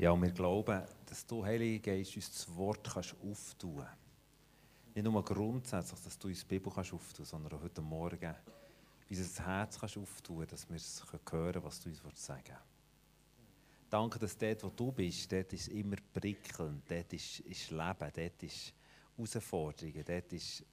Ja, 0.00 0.12
und 0.12 0.22
wir 0.22 0.30
glauben, 0.30 0.82
dass 1.04 1.26
du, 1.26 1.44
Heilige 1.44 1.78
Geist, 1.78 2.16
uns 2.16 2.32
das 2.32 2.56
Wort 2.56 2.90
kannst 2.90 3.14
auftun 3.22 3.76
kannst. 3.76 4.94
Nicht 4.94 5.04
nur 5.04 5.22
grundsätzlich, 5.22 6.00
dass 6.00 6.18
du 6.18 6.28
uns 6.28 6.40
die 6.40 6.46
Bibel 6.46 6.72
kannst 6.74 6.94
auftun 6.94 7.26
sondern 7.26 7.52
auch 7.52 7.62
heute 7.62 7.82
Morgen 7.82 8.34
unser 9.10 9.46
Herz 9.46 9.78
kannst 9.78 9.98
auftun 9.98 10.46
dass 10.46 10.66
wir 10.70 10.76
es 10.76 11.04
hören 11.30 11.62
was 11.62 11.80
du 11.80 11.90
uns 11.90 12.00
sagen 12.14 12.44
willst. 12.46 12.62
Danke, 13.90 14.18
dass 14.18 14.38
dort, 14.38 14.64
wo 14.64 14.70
du 14.70 14.90
bist, 14.90 15.30
dort 15.30 15.52
ist 15.52 15.68
immer 15.68 15.96
prickelnd, 16.14 16.90
dort 16.90 17.12
ist, 17.12 17.40
ist 17.40 17.70
Leben, 17.70 18.10
dort 18.14 18.42
ist 18.42 18.72
Herausforderungen, 19.18 20.02
dort 20.02 20.32
ist 20.32 20.64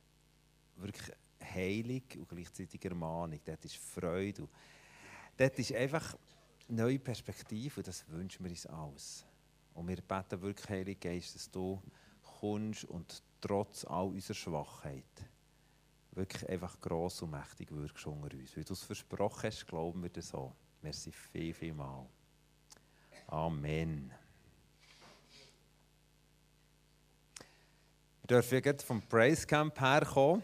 wirklich 0.77 1.11
Heilig 1.53 2.17
und 2.17 2.29
gleichzeitig 2.29 2.81
Ermahnung, 2.85 3.41
dort 3.43 3.65
ist 3.65 3.75
Freude. 3.75 4.47
Dort 5.35 5.59
ist 5.59 5.73
einfach 5.73 6.15
neue 6.67 6.99
Perspektive 6.99 7.79
und 7.79 7.87
das 7.87 8.07
wünschen 8.09 8.43
wir 8.43 8.51
uns 8.51 8.65
alles. 8.65 9.25
Und 9.73 9.87
wir 9.87 9.97
beten 9.97 10.41
wirklich, 10.41 10.69
Heilige 10.69 11.09
Geist, 11.09 11.35
dass 11.35 11.49
du 11.49 11.81
kommst 12.39 12.85
und 12.85 13.21
trotz 13.41 13.85
all 13.85 14.07
unserer 14.07 14.33
Schwachheit 14.33 15.03
wirklich 16.11 16.49
einfach 16.49 16.79
gross 16.81 17.21
und 17.21 17.31
mächtig 17.31 17.71
wirkst 17.71 18.05
unter 18.07 18.35
uns. 18.35 18.55
Wie 18.55 18.63
du 18.63 18.73
es 18.73 18.83
versprochen 18.83 19.43
hast, 19.43 19.67
glauben 19.67 20.01
wir 20.01 20.09
das 20.09 20.29
so. 20.29 20.51
Merci 20.81 21.11
viel, 21.11 21.53
viel 21.53 21.73
mal. 21.73 22.07
Amen. 23.27 24.11
Wir 28.21 28.27
dürfen 28.27 28.61
jetzt 28.63 28.83
vom 28.83 29.01
Praise 29.01 29.45
Camp 29.45 29.79
herkommen. 29.79 30.41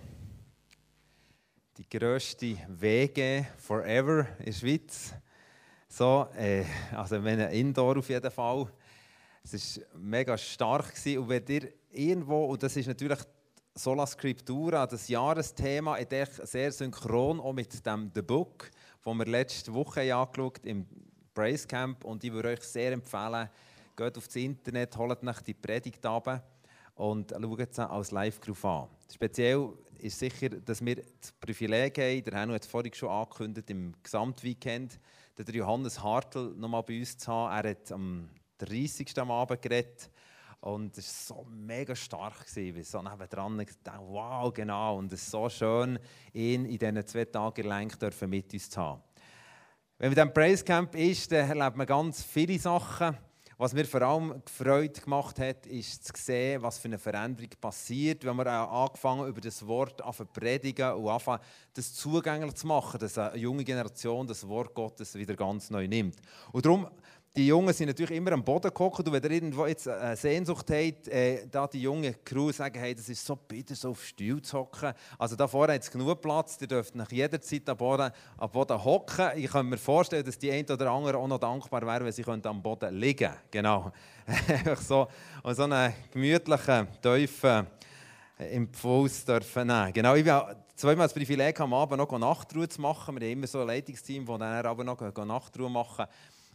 Die 1.78 1.90
grösste 1.90 2.58
WG 2.68 3.46
forever 3.58 4.28
in 4.40 4.46
der 4.46 4.52
Schweiz. 4.52 5.14
So, 5.96 6.28
äh, 6.36 6.66
also 6.96 7.24
wenn 7.24 7.40
Indoor 7.40 8.00
auf 8.00 8.10
jeden 8.10 8.32
Fall. 8.32 8.66
Es 9.44 9.78
war 9.78 10.00
mega 10.00 10.36
stark. 10.36 10.90
Gewesen. 10.90 11.20
Und 11.20 11.30
wenn 11.30 11.46
ihr 11.48 11.72
irgendwo, 11.92 12.46
und 12.46 12.64
das 12.64 12.76
ist 12.76 12.88
natürlich 12.88 13.20
Sola 13.76 14.08
Scriptura, 14.08 14.88
das 14.88 15.08
Jahresthema, 15.08 15.98
ist 15.98 16.48
sehr 16.52 16.72
synchron 16.72 17.40
auch 17.40 17.54
mit 17.54 17.86
dem 17.86 18.10
The 18.12 18.24
Book, 18.24 18.72
das 19.06 19.14
wir 19.14 19.26
letzte 19.26 19.72
Woche 19.72 20.16
angeschaut 20.16 20.66
im 20.66 20.88
Praise 21.32 21.68
Camp. 21.68 22.04
Und 22.06 22.24
ich 22.24 22.34
würde 22.34 22.50
euch 22.50 22.62
sehr 22.62 22.94
empfehlen, 22.94 23.48
geht 23.96 24.18
auf 24.18 24.26
das 24.26 24.36
Internet, 24.36 24.98
holt 24.98 25.22
nach 25.22 25.44
die 25.44 25.54
Predigt 25.54 26.04
ab 26.08 26.44
und 26.96 27.36
schaut 27.40 27.76
sie 27.76 27.88
als 27.88 28.10
Live-Groove 28.10 28.66
an. 28.66 28.88
Speziell 29.14 29.70
ist 30.00 30.18
sicher, 30.18 30.50
dass 30.50 30.84
wir 30.84 30.96
das 30.96 31.32
Privileg 31.40 32.00
haben, 32.00 32.24
der 32.24 32.34
Herr 32.34 32.48
hat 32.48 32.64
es 32.64 32.68
vorhin 32.68 32.94
schon 32.96 33.10
angekündigt, 33.10 33.70
im 33.70 33.94
Gesamtweekend 34.02 35.00
den 35.38 35.56
Johannes 35.56 36.02
Hartl 36.02 36.54
noch 36.56 36.70
mal 36.70 36.82
bei 36.82 37.00
uns 37.00 37.18
zu 37.18 37.32
haben. 37.32 37.66
Er 37.66 37.72
hat 37.72 37.92
am 37.92 38.30
30. 38.60 39.18
am 39.20 39.32
Abend 39.32 39.62
geredet. 39.62 40.10
Und 40.62 40.98
es 40.98 41.30
war 41.30 41.38
so 41.40 41.46
mega 41.50 41.94
stark, 41.94 42.48
gewesen, 42.48 42.76
weil 42.78 42.84
so 42.84 43.02
nebendran 43.02 43.58
gedacht, 43.58 44.00
wow, 44.00 44.54
genau. 44.54 44.98
Und 44.98 45.12
es 45.12 45.24
ist 45.24 45.32
so 45.32 45.50
schön, 45.50 46.00
ihn 46.32 46.66
in 46.66 46.78
diesen 46.78 47.06
zwei 47.06 47.26
Tagen 47.26 47.68
lang 47.68 47.92
mit 48.28 48.54
uns 48.54 48.70
zu 48.70 48.82
haben. 48.82 49.02
Wenn 49.98 50.10
man 50.10 50.16
dann 50.16 50.34
Praise 50.34 50.64
Camp 50.64 50.96
ist, 50.96 51.32
dann 51.32 51.50
erlebt 51.50 51.76
man 51.76 51.86
ganz 51.86 52.24
viele 52.24 52.58
Sachen. 52.58 53.18
Was 53.58 53.74
mir 53.74 53.86
vor 53.86 54.02
allem 54.02 54.42
Freude 54.46 55.00
gemacht 55.00 55.40
hat, 55.40 55.68
ist 55.68 56.06
zu 56.06 56.14
sehen, 56.16 56.62
was 56.64 56.80
für 56.80 56.88
eine 56.88 56.98
Veränderung 56.98 57.50
passiert, 57.62 58.26
wenn 58.26 58.36
wir 58.36 58.48
angefangen 58.48 59.28
über 59.28 59.42
das 59.42 59.66
Wort 59.68 60.02
zu 60.02 60.26
predigen 60.26 60.94
und 60.94 61.08
anfangen, 61.08 61.42
das 61.76 61.94
zugänglich 61.94 62.56
zu 62.56 62.66
machen, 62.66 63.00
dass 63.00 63.18
eine 63.18 63.38
junge 63.38 63.64
Generation 63.64 64.26
das 64.26 64.48
Wort 64.48 64.74
Gottes 64.74 65.14
wieder 65.16 65.36
ganz 65.36 65.70
neu 65.70 65.88
nimmt. 65.88 66.18
Und 66.52 66.66
darum 66.66 66.88
die 67.36 67.48
Jungen 67.48 67.74
sind 67.74 67.88
natürlich 67.88 68.16
immer 68.16 68.32
am 68.34 68.44
Boden 68.44 68.68
gekocht. 68.68 69.08
Und 69.08 69.12
wenn 69.12 69.24
ihr 69.24 69.32
irgendwo 69.32 69.66
jetzt 69.66 69.88
eine 69.88 70.16
Sehnsucht 70.16 70.70
habt, 70.70 71.08
äh, 71.08 71.48
da 71.50 71.66
die 71.66 71.82
junge 71.82 72.14
Crew 72.14 72.52
sagen, 72.52 72.80
hey, 72.80 72.94
das 72.94 73.10
ist 73.10 73.26
so 73.26 73.36
bitter, 73.36 73.74
so 73.74 73.90
auf 73.90 74.06
Stuhl 74.06 74.42
zu 74.42 74.60
hocken. 74.60 74.94
Also 75.18 75.36
da 75.36 75.48
vorne 75.48 75.74
hat 75.74 75.82
es 75.82 75.90
genug 75.90 76.22
Platz, 76.22 76.58
ihr 76.62 76.68
dürft 76.68 76.94
nach 76.94 77.12
jeder 77.12 77.42
Zeit 77.42 77.68
am 77.68 77.78
Boden, 77.78 78.12
am 78.38 78.52
Boden 78.52 78.84
hocken. 78.84 79.32
Ich 79.36 79.50
kann 79.50 79.68
mir 79.68 79.78
vorstellen, 79.78 80.24
dass 80.24 80.38
die 80.38 80.52
einen 80.52 80.70
oder 80.70 80.92
anderen 80.92 81.18
auch 81.18 81.28
noch 81.28 81.40
dankbar 81.40 81.82
wären, 81.82 82.06
wenn 82.06 82.12
sie 82.12 82.24
am 82.24 82.62
Boden 82.62 82.94
liegen 82.96 83.30
könnten. 83.30 83.40
Genau. 83.50 83.92
so, 84.88 85.08
und 85.42 85.56
so 85.56 85.64
einen 85.64 85.92
gemütlichen, 86.12 86.88
tiefen 87.02 87.66
Impuls 88.52 89.26
dürfen 89.26 89.68
nehmen. 89.68 89.94
Genau, 89.94 90.16
ich 90.16 90.26
zweimal 90.76 91.06
das 91.06 91.14
Privileg, 91.14 91.60
am 91.60 91.74
Abend 91.74 91.98
noch 91.98 92.20
Nachtruhe 92.20 92.68
zu 92.68 92.82
machen. 92.82 93.20
Wir 93.20 93.28
haben 93.28 93.38
immer 93.38 93.48
so 93.48 93.62
ein 93.62 93.68
Leitungsteam, 93.68 94.26
das 94.26 94.40
dann 94.40 94.66
aber 94.66 94.84
noch 94.84 95.00
Nachtruhe 95.00 95.70
machen. 95.70 96.06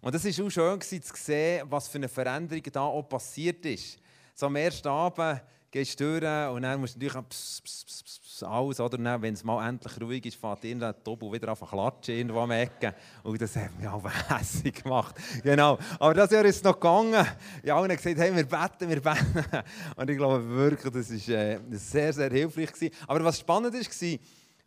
Und 0.00 0.14
es 0.14 0.24
war 0.38 0.46
auch 0.46 0.50
schön 0.50 0.80
zu 0.80 1.00
sehen, 1.14 1.66
was 1.68 1.88
für 1.88 1.98
eine 1.98 2.08
Veränderung 2.08 2.62
da 2.72 2.82
auch 2.82 3.02
passiert 3.02 3.64
ist. 3.66 3.98
So 4.34 4.46
am 4.46 4.56
ersten 4.56 4.88
Abend 4.88 5.42
gehst 5.70 6.00
du 6.00 6.20
durch 6.20 6.48
und 6.50 6.62
dann 6.62 6.80
musst 6.80 6.94
du 6.94 7.04
natürlich 7.04 7.28
pss, 7.28 7.60
pss, 7.62 7.84
pss, 7.84 8.20
pss, 8.20 8.42
alles, 8.42 8.80
oder? 8.80 9.20
wenn 9.20 9.34
es 9.34 9.44
mal 9.44 9.68
endlich 9.68 10.00
ruhig 10.00 10.24
ist, 10.24 10.40
fährt 10.40 10.64
irgendein 10.64 10.94
Tobu 11.04 11.32
wieder 11.32 11.52
auf 11.52 11.60
klatschen 11.60 12.14
irgendwo 12.14 12.40
am 12.40 12.52
Ecken. 12.52 12.94
Und 13.22 13.40
das 13.40 13.56
hat 13.56 13.76
mich 13.76 13.86
auch 13.86 14.02
hässlich 14.28 14.82
gemacht. 14.82 15.16
Genau. 15.42 15.78
Aber 15.98 16.14
das 16.14 16.30
Jahr 16.30 16.44
ist 16.44 16.56
es 16.56 16.62
noch 16.62 16.74
gegangen. 16.74 17.26
Ja, 17.62 17.78
und 17.78 17.88
gesagt, 17.88 18.16
hey, 18.16 18.34
wir 18.34 18.46
beten, 18.46 18.88
wir 18.88 19.02
beten. 19.02 19.44
Und 19.96 20.10
ich 20.10 20.16
glaube 20.16 20.48
wirklich, 20.48 20.92
das 20.92 21.10
war 21.10 21.36
äh, 21.36 21.58
sehr, 21.72 22.12
sehr 22.12 22.30
hilfreich. 22.30 22.90
Aber 23.06 23.24
was 23.24 23.40
spannend 23.40 23.74
war, 23.74 24.18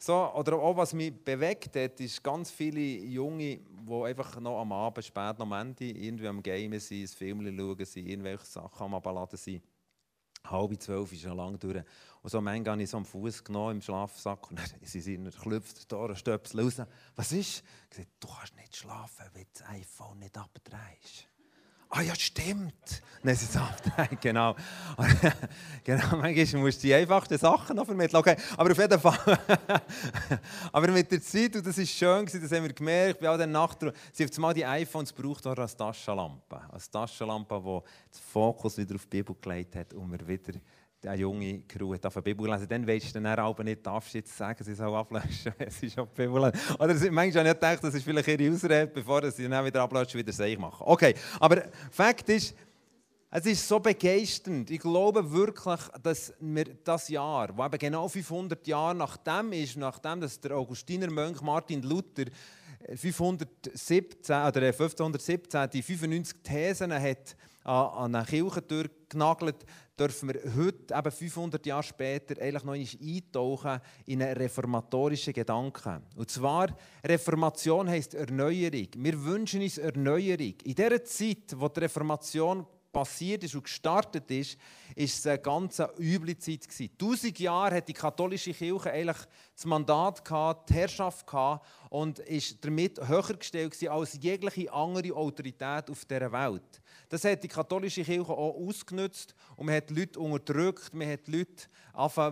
so, 0.03 0.33
oder 0.33 0.57
auch 0.57 0.75
was 0.75 0.93
mich 0.93 1.13
bewegt 1.23 1.75
hat, 1.75 1.99
ist 1.99 2.23
ganz 2.23 2.49
viele 2.49 2.79
Junge, 2.79 3.59
die 3.59 4.03
einfach 4.03 4.39
noch 4.39 4.59
am 4.59 4.71
Abend, 4.71 5.05
spät 5.05 5.39
am 5.39 5.51
Ende, 5.51 5.85
irgendwie 5.85 6.27
am 6.27 6.41
Game 6.41 6.79
sind, 6.79 7.03
ein 7.03 7.07
Film 7.07 7.55
schauen, 7.55 7.85
sind, 7.85 8.07
irgendwelche 8.07 8.45
Sachen 8.45 8.83
am 8.83 8.95
Abladen 8.95 9.37
sind. 9.37 9.63
Halb 10.43 10.81
zwölf 10.81 11.13
ist 11.13 11.21
schon 11.21 11.37
lang 11.37 11.59
durch. 11.59 11.83
Und 12.23 12.29
so 12.31 12.41
manchmal 12.41 12.71
habe 12.71 12.81
ich 12.81 12.89
so 12.89 12.97
am 12.97 13.05
Fuß 13.05 13.43
genommen 13.43 13.75
im 13.75 13.81
Schlafsack 13.83 14.49
und 14.49 14.57
dann 14.57 14.65
sie 14.81 15.01
sind 15.01 15.39
klopft 15.39 15.91
da 15.91 16.15
Stöpsel 16.15 16.61
raus. 16.61 16.81
Was 17.15 17.31
ist? 17.31 17.63
Ich 17.91 17.97
sagte, 17.97 18.11
du 18.19 18.27
kannst 18.27 18.55
nicht 18.55 18.75
schlafen, 18.75 19.27
wenn 19.33 19.45
das 19.53 19.69
iPhone 19.69 20.17
nicht 20.17 20.35
abdrehst 20.35 21.30
ah 21.91 22.01
ja, 22.01 22.15
stimmt. 22.15 23.01
Dann 23.23 23.35
sind 23.35 23.51
sie 23.51 23.59
abgedreht, 23.59 24.19
genau. 24.19 24.55
genau, 25.83 26.17
manchmal 26.17 26.61
musst 26.63 26.81
du 26.81 26.87
die 26.87 26.93
einfachsten 26.95 27.37
Sachen 27.37 27.75
noch 27.75 27.85
vermitteln. 27.85 28.17
Okay, 28.17 28.35
aber 28.57 28.71
auf 28.71 28.77
jeden 28.77 28.99
Fall. 28.99 29.39
aber 30.71 30.87
mit 30.87 31.11
der 31.11 31.21
Zeit, 31.21 31.55
und 31.55 31.65
das 31.65 31.77
war 31.77 31.85
schön, 31.85 32.25
das 32.25 32.51
haben 32.51 32.63
wir 32.63 32.73
gemerkt, 32.73 33.19
bei 33.19 33.29
all 33.29 33.37
den 33.37 33.51
Nachtruhen, 33.51 33.93
sie 34.11 34.25
haben 34.25 34.41
mal 34.41 34.53
die 34.53 34.65
iPhones 34.65 35.13
gebraucht 35.13 35.45
als 35.45 35.77
Taschenlampe. 35.77 36.61
Als 36.71 36.89
Taschenlampe, 36.89 37.61
die 37.63 38.17
den 38.17 38.23
Fokus 38.33 38.77
wieder 38.77 38.95
auf 38.95 39.05
die 39.05 39.17
Bibel 39.17 39.35
gelegt 39.39 39.75
hat 39.75 39.93
und 39.93 40.11
wir 40.11 40.27
wieder 40.27 40.59
eine 41.05 41.15
junge 41.15 41.61
Crew 41.61 41.93
hat 41.93 42.15
die 42.15 42.21
Bibel 42.21 42.49
lesen, 42.49 42.67
dann 42.67 42.87
weisst 42.87 43.15
du 43.15 43.21
dann 43.21 43.39
auch 43.39 43.57
nicht, 43.59 43.85
darfst 43.85 44.13
jetzt 44.13 44.37
sagen, 44.37 44.63
sie 44.63 44.73
soll 44.73 44.93
ablöschen, 44.95 45.53
wenn 45.57 45.69
sie 45.69 45.89
schon 45.89 46.07
die 46.07 46.21
Bibel 46.21 46.41
lesen. 46.41 46.59
Oder 46.79 46.93
manchmal 47.11 47.43
habe 47.43 47.49
ich 47.49 47.53
gedacht, 47.53 47.83
das 47.83 47.93
ist 47.95 48.03
vielleicht 48.03 48.27
ihre 48.27 48.53
Ausrede, 48.53 48.87
bevor 48.87 49.29
sie 49.31 49.47
dann 49.47 49.65
wieder 49.65 49.81
ablöschen, 49.81 50.19
wieder 50.19 50.31
Seich 50.31 50.57
machen. 50.57 50.83
Okay, 50.85 51.15
aber 51.39 51.63
Fakt 51.91 52.29
ist, 52.29 52.55
es 53.33 53.45
ist 53.45 53.67
so 53.67 53.79
begeisternd. 53.79 54.69
Ich 54.69 54.81
glaube 54.81 55.31
wirklich, 55.31 55.79
dass 56.03 56.33
wir 56.39 56.65
das 56.83 57.07
Jahr, 57.07 57.55
wo 57.55 57.65
eben 57.65 57.77
genau 57.77 58.07
500 58.07 58.67
Jahre 58.67 58.93
nachdem 58.93 59.53
ist, 59.53 59.77
nachdem 59.77 60.19
dass 60.19 60.39
der 60.39 60.57
Augustiner 60.57 61.09
Mönch 61.09 61.41
Martin 61.41 61.81
Luther 61.81 62.25
517 62.95 64.35
oder 64.35 64.61
1517 64.61 65.69
die 65.69 65.81
95 65.81 66.37
Thesen 66.43 66.93
hat 66.93 67.35
an 67.63 68.15
eine 68.15 68.25
Kirche 68.25 68.61
durchgenagelt, 68.61 69.65
dürfen 69.97 70.33
wir 70.33 70.55
heute, 70.55 70.95
eben 70.95 71.11
500 71.11 71.65
Jahre 71.65 71.83
später, 71.83 72.41
eigentlich 72.41 72.63
noch 72.63 72.73
eintauchen 72.73 73.81
in 74.05 74.21
einen 74.23 74.37
reformatorischen 74.37 75.33
Gedanken. 75.33 76.01
Und 76.15 76.29
zwar, 76.29 76.75
Reformation 77.03 77.87
heisst 77.87 78.15
Erneuerung. 78.15 78.87
Wir 78.95 79.23
wünschen 79.23 79.61
uns 79.61 79.77
Erneuerung. 79.77 80.55
In 80.63 80.75
der 80.75 81.03
Zeit, 81.03 81.55
wo 81.55 81.67
die 81.67 81.81
Reformation 81.81 82.65
passiert 82.91 83.43
ist 83.43 83.55
und 83.55 83.63
gestartet 83.63 84.29
ist, 84.31 84.57
ist 84.95 85.19
es 85.19 85.27
eine 85.27 85.39
ganz 85.39 85.81
üble 85.97 86.37
Zeit. 86.37 86.67
Tausend 86.97 87.39
Jahre 87.39 87.77
hat 87.77 87.87
die 87.87 87.93
katholische 87.93 88.53
Kirche 88.53 88.91
eigentlich 88.91 89.27
das 89.55 89.65
Mandat 89.65 90.23
gehabt, 90.23 90.69
die 90.69 90.73
Herrschaft 90.73 91.25
gehabt 91.25 91.65
und 91.89 92.19
ist 92.19 92.63
damit 92.63 92.99
höher 93.07 93.37
gestellt 93.37 93.89
als 93.89 94.17
jegliche 94.21 94.71
andere 94.71 95.15
Autorität 95.15 95.89
auf 95.89 96.05
dieser 96.05 96.31
Welt. 96.31 96.81
Das 97.09 97.23
hat 97.23 97.43
die 97.43 97.47
katholische 97.47 98.03
Kirche 98.03 98.31
auch 98.31 98.55
ausgenutzt 98.55 99.35
und 99.55 99.67
man 99.67 99.75
hat 99.75 99.89
Leute 99.91 100.19
unterdrückt, 100.19 100.93
man 100.93 101.09
hat 101.09 101.27
Leute 101.27 101.67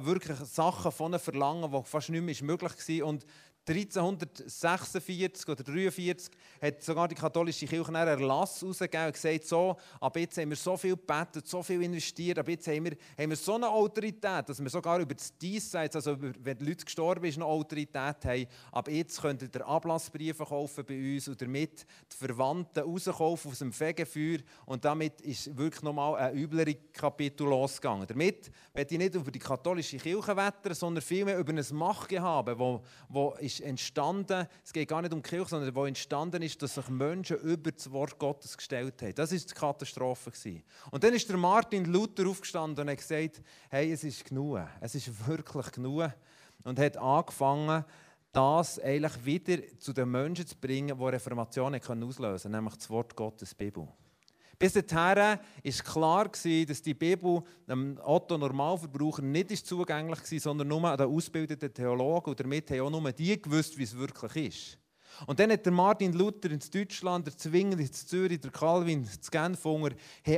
wirklich 0.06 0.38
Sachen 0.40 0.92
von 0.92 1.12
ihnen 1.12 1.20
verlangen, 1.20 1.72
die 1.72 1.84
fast 1.84 2.10
nicht 2.10 2.22
mehr 2.24 2.36
möglich 2.44 3.02
waren. 3.02 3.20
1346 3.68 5.48
oder 5.48 5.64
43 5.64 6.32
hat 6.62 6.82
sogar 6.82 7.08
die 7.08 7.16
katholische 7.16 7.68
Kirche 7.68 7.88
einen 7.88 8.08
Erlass 8.08 8.62
herausgegeben 8.62 9.08
und 9.08 9.14
gesagt, 9.14 9.46
so, 9.46 9.78
ab 10.00 10.18
jetzt 10.18 10.38
haben 10.38 10.50
wir 10.50 10.58
so 10.58 10.76
viel 10.76 10.96
gebetet, 10.96 11.48
so 11.48 11.62
viel 11.62 11.82
investiert, 11.84 12.40
ab 12.40 12.50
jetzt 12.50 12.68
haben 12.68 12.86
wir, 12.86 12.98
haben 13.18 13.30
wir 13.30 13.36
so 13.36 13.56
eine 13.56 13.70
Autorität, 13.70 14.50
dass 14.50 14.62
wir 14.62 14.70
sogar 14.70 15.00
über 15.00 15.14
das 15.14 15.38
Diesseits, 15.38 15.96
also 15.96 16.14
über, 16.14 16.32
wenn 16.40 16.58
die 16.58 16.66
Leute 16.66 16.86
gestorben 16.86 17.24
sind, 17.32 17.44
eine 17.44 17.46
Autorität 17.46 18.26
haben. 18.26 18.48
Ab 18.72 18.90
jetzt 18.90 19.22
könnt 19.22 19.44
ihr 19.44 19.68
Ablassbriefe 19.68 20.46
kaufen 20.46 20.84
bei 20.86 21.16
uns 21.16 21.28
und 21.28 21.42
damit 21.42 21.86
die 22.12 22.18
Verwandten 22.18 22.84
rauskaufen 22.84 23.52
aus 23.52 23.60
dem 23.60 23.72
Fegefeuer 23.72 24.40
und 24.66 24.84
damit 24.84 25.22
ist 25.22 25.56
wirklich 25.56 25.84
nochmal 25.84 26.16
ein 26.16 26.36
üblere 26.36 26.76
Kapitel 26.92 27.48
losgegangen. 27.48 28.08
Damit 28.08 28.52
werde 28.74 28.94
ich 28.94 28.98
nicht 28.98 29.16
über 29.16 29.32
die 29.32 29.40
katholische 29.40 29.98
Kirche 29.98 30.36
wettern, 30.36 30.74
sondern 30.74 31.04
vielmehr 31.04 31.38
über 31.38 31.54
ein 31.54 31.66
Machtgehabe, 31.72 32.58
wo, 32.58 32.82
wo 33.08 33.36
ist 33.54 33.62
entstanden, 33.62 34.48
es 34.64 34.74
geht 34.74 34.90
gar 34.90 35.02
nicht 35.02 35.14
um 35.14 35.22
die 35.22 35.30
Kirche, 35.30 35.50
sondern 35.50 35.74
wo 35.76 35.86
entstanden 35.86 36.42
ist, 36.42 36.62
dass 36.62 36.76
sich 36.76 36.88
Menschen 36.90 37.38
über 37.38 37.72
das 37.72 37.92
Wort 37.92 38.18
Gottes 38.20 38.56
gestellt 38.56 39.02
haben. 39.02 39.16
Das 39.16 39.32
war 39.32 39.38
die 39.38 39.54
Katastrophe. 39.54 40.32
Und 40.92 41.04
dann 41.04 41.14
ist 41.14 41.28
der 41.30 41.38
Martin 41.38 41.86
Luther 41.86 42.28
aufgestanden 42.28 42.84
und 42.84 42.92
hat 42.92 42.98
gesagt, 42.98 43.42
hey, 43.70 43.92
es 43.92 44.04
ist 44.04 44.26
genug, 44.26 44.60
es 44.82 44.96
ist 44.96 45.28
wirklich 45.28 45.72
genug. 45.72 46.12
Und 46.64 46.80
hat 46.80 46.98
angefangen, 46.98 47.86
das 48.32 48.80
eigentlich 48.80 49.26
wieder 49.26 49.78
zu 49.80 49.94
den 49.94 50.12
Menschen 50.12 50.46
zu 50.46 50.56
bringen, 50.56 50.98
die 50.98 51.04
Reformation 51.04 51.76
auslösen 51.76 52.52
können, 52.52 52.64
nämlich 52.64 52.76
das 52.76 52.90
Wort 52.90 53.16
Gottes, 53.16 53.52
die 53.52 53.56
Bibel. 53.56 53.88
Bis 54.60 54.74
dahin 54.74 55.40
war 55.64 55.84
klar, 55.86 56.26
dass 56.28 56.82
die 56.82 56.94
Bibel 56.94 57.42
dem 57.66 57.98
Otto 58.04 58.38
Normalverbraucher 58.38 59.22
nicht 59.22 59.66
zugänglich 59.66 60.20
war, 60.20 60.40
sondern 60.40 60.68
nur 60.68 60.98
den 60.98 61.08
ausgebildeten 61.08 61.74
Theologen. 61.74 62.32
Und 62.32 62.40
damit 62.42 62.70
haben 62.70 62.82
auch 62.82 62.90
nur 62.90 63.12
die 63.14 63.42
gewusst, 63.42 63.78
wie 63.78 63.84
es 63.84 63.98
wirklich 63.98 64.36
ist. 64.48 64.78
Und 65.28 65.40
dann 65.40 65.52
hat 65.54 65.66
der 65.66 65.72
Martin 65.72 66.12
Luther 66.12 66.52
in 66.52 66.60
Deutschland, 66.60 67.28
der 67.28 67.38
Zwingli 67.38 67.84
in 67.84 67.94
Zürich, 67.94 68.42
der 68.42 68.52
Calvin 68.52 69.04
in 69.04 69.10
Genfunger, 69.32 69.92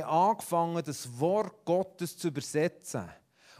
angefangen, 0.06 0.84
das 0.84 1.18
Wort 1.18 1.64
Gottes 1.64 2.16
zu 2.16 2.28
übersetzen. 2.28 3.08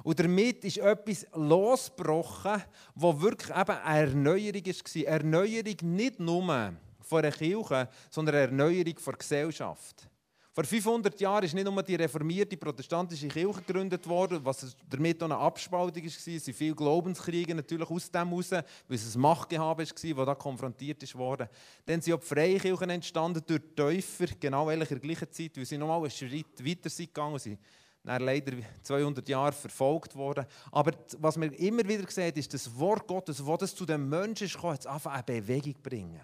Und 0.04 0.20
damit 0.20 0.64
ist 0.64 0.78
etwas 0.78 1.26
losgebrochen, 1.34 2.62
was 2.94 3.20
wirklich 3.20 3.50
eben 3.50 3.70
eine 3.70 4.10
Erneuerung 4.10 4.64
war. 4.64 4.94
Eine 4.94 5.06
Erneuerung 5.06 5.76
nicht 5.82 6.20
nur 6.20 6.72
von 7.00 7.22
der 7.22 7.32
Kirche, 7.32 7.88
sondern 8.10 8.36
eine 8.36 8.44
Erneuerung 8.44 8.94
der 9.04 9.14
Gesellschaft. 9.14 10.08
Vor 10.54 10.64
500 10.64 11.18
Jahren 11.18 11.44
ist 11.44 11.54
nicht 11.54 11.64
nur 11.64 11.82
die 11.82 11.94
reformierte 11.94 12.58
protestantische 12.58 13.26
Kirche 13.26 13.62
gegründet 13.62 14.06
worden, 14.06 14.44
was 14.44 14.76
damit 14.86 15.22
auch 15.22 15.24
eine 15.24 15.38
Abspaltung 15.38 16.02
war. 16.02 16.08
Es 16.10 16.24
sind 16.24 16.54
viele 16.54 16.74
Glaubenskriege 16.74 17.54
natürlich 17.54 17.88
aus 17.88 18.10
dem 18.10 18.28
heraus, 18.28 18.50
weil 18.50 18.64
es 18.90 19.14
ein 19.14 19.20
Machtgehabe 19.22 19.82
war, 19.82 19.86
das 19.86 20.26
da 20.26 20.34
konfrontiert 20.34 21.14
wurde. 21.14 21.48
Dann 21.86 22.02
sind 22.02 22.12
auch 22.12 22.20
die 22.20 22.26
Freikirchen 22.26 22.90
entstanden 22.90 23.42
durch 23.46 23.62
die 23.62 23.74
Täufer, 23.74 24.26
genau 24.38 24.68
in 24.68 24.80
der 24.80 24.98
gleichen 24.98 25.32
Zeit, 25.32 25.56
weil 25.56 25.64
sie 25.64 25.78
nochmal 25.78 26.00
einen 26.00 26.10
Schritt 26.10 26.62
weiter 26.62 26.90
sind 26.90 27.14
gegangen 27.14 27.38
sind. 27.38 27.58
Dann 28.04 28.22
leider 28.22 28.52
200 28.82 29.26
Jahre 29.26 29.52
verfolgt 29.52 30.14
worden. 30.14 30.44
Aber 30.70 30.92
was 31.16 31.38
man 31.38 31.50
immer 31.52 31.88
wieder 31.88 32.10
sieht, 32.10 32.36
ist 32.36 32.52
das 32.52 32.78
Wort 32.78 33.06
Gottes, 33.06 33.38
das 33.38 33.58
das 33.58 33.74
zu 33.74 33.86
den 33.86 34.06
Menschen 34.06 34.48
kam, 34.48 34.72
hat 34.72 34.86
einfach 34.86 35.12
eine 35.12 35.22
Bewegung 35.22 35.80
bringen. 35.82 36.20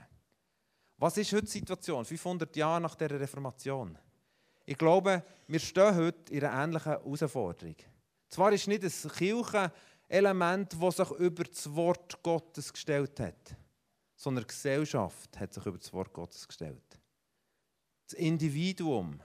Was 0.99 1.17
ist 1.17 1.33
heute 1.33 1.47
die 1.47 1.53
Situation, 1.53 2.05
500 2.05 2.55
Jahre 2.57 2.83
nach 2.83 2.95
der 2.95 3.19
Reformation? 3.19 3.97
Ich 4.69 4.77
glaube, 4.77 5.25
wir 5.47 5.61
stehen 5.61 5.97
heute 5.97 6.31
in 6.31 6.45
einer 6.45 6.63
ähnlichen 6.63 6.93
Herausforderung. 6.93 7.77
Zwar 8.29 8.53
ist 8.53 8.69
nicht 8.69 8.85
ein 8.85 9.11
Kirchenelement, 9.13 10.77
das 10.79 10.97
sich 10.97 11.11
über 11.13 11.45
das 11.45 11.75
Wort 11.75 12.23
Gottes 12.23 12.71
gestellt 12.71 13.19
hat, 13.19 13.57
sondern 14.15 14.45
die 14.45 14.49
Gesellschaft 14.49 15.41
hat 15.41 15.55
sich 15.55 15.65
über 15.65 15.79
das 15.79 15.91
Wort 15.95 16.13
Gottes 16.13 16.47
gestellt. 16.47 17.01
Das 18.05 18.13
Individuum, 18.19 19.19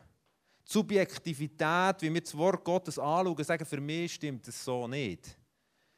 die 0.66 0.72
Subjektivität, 0.72 2.01
wie 2.04 2.13
wir 2.13 2.22
das 2.22 2.38
Wort 2.38 2.63
Gottes 2.63 2.98
anschauen, 2.98 3.44
sagen, 3.44 3.66
für 3.66 3.81
mich 3.81 4.13
stimmt 4.13 4.48
das 4.48 4.63
so 4.63 4.88
nicht. 4.88 5.38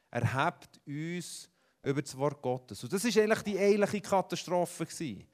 Er 0.10 0.48
hebt 0.48 0.82
uns 0.88 1.52
über 1.84 2.02
das 2.02 2.18
Wort 2.18 2.42
Gottes. 2.42 2.84
Und 2.84 2.92
das 2.92 3.04
war 3.04 3.22
eigentlich 3.22 3.44
die 3.44 3.60
eigentliche 3.60 4.02
Katastrophe. 4.02 4.88
Gewesen. 4.88 5.28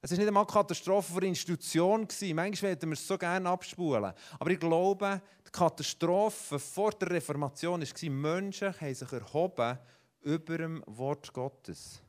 Es 0.00 0.12
war 0.12 0.18
nicht 0.18 0.28
einmal 0.28 0.44
eine 0.44 0.52
Katastrophe 0.52 1.12
für 1.12 1.26
Institution. 1.26 2.06
Manchmal 2.34 2.70
werden 2.70 2.90
wir 2.90 2.94
es 2.94 3.06
so 3.06 3.18
gerne 3.18 3.48
abspulen. 3.48 4.12
Aber 4.38 4.50
ich 4.50 4.60
glaube, 4.60 5.20
die 5.44 5.50
Katastrophe 5.50 6.58
vor 6.58 6.92
der 6.92 7.10
Reformation 7.10 7.80
war, 7.80 8.10
Menschen 8.10 8.80
haben 8.80 8.94
sich 8.94 9.12
erhoben 9.12 9.78
über 10.20 10.58
dem 10.58 10.84
Wort 10.86 11.32
Gottes. 11.32 12.00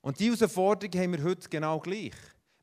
Und 0.00 0.18
diese 0.18 0.40
Herausforderung 0.40 1.00
haben 1.00 1.12
wir 1.12 1.24
heute 1.24 1.48
genau 1.48 1.78
gleich. 1.78 2.14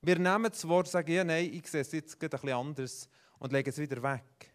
Wir 0.02 0.18
nehmen 0.18 0.50
das 0.52 0.68
Wort 0.68 0.88
und 0.88 0.92
sagen, 0.92 1.12
ja, 1.12 1.24
nein, 1.24 1.52
ich 1.54 1.68
sehe 1.68 1.82
es 1.82 1.92
jetzt 1.92 2.18
bisschen 2.18 2.50
anders 2.50 3.08
und 3.38 3.52
legen 3.52 3.70
es 3.70 3.78
wieder 3.78 4.02
weg. 4.02 4.51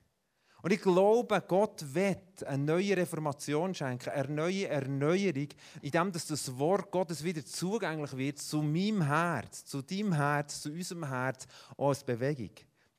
Und 0.62 0.72
ich 0.72 0.80
glaube, 0.80 1.42
Gott 1.46 1.84
wird 1.94 2.42
eine 2.44 2.64
neue 2.64 2.96
Reformation 2.96 3.74
schenken, 3.74 4.10
eine 4.10 4.28
neue 4.28 4.68
Erneuerung, 4.68 5.48
indem 5.82 6.12
das 6.12 6.58
Wort 6.58 6.90
Gottes 6.90 7.22
wieder 7.22 7.44
zugänglich 7.44 8.16
wird 8.16 8.38
zu 8.38 8.62
meinem 8.62 9.02
Herz, 9.02 9.64
zu 9.64 9.82
deinem 9.82 10.14
Herz, 10.14 10.62
zu 10.62 10.70
unserem 10.70 11.08
Herz, 11.08 11.46
als 11.76 12.02
Bewegung. 12.02 12.50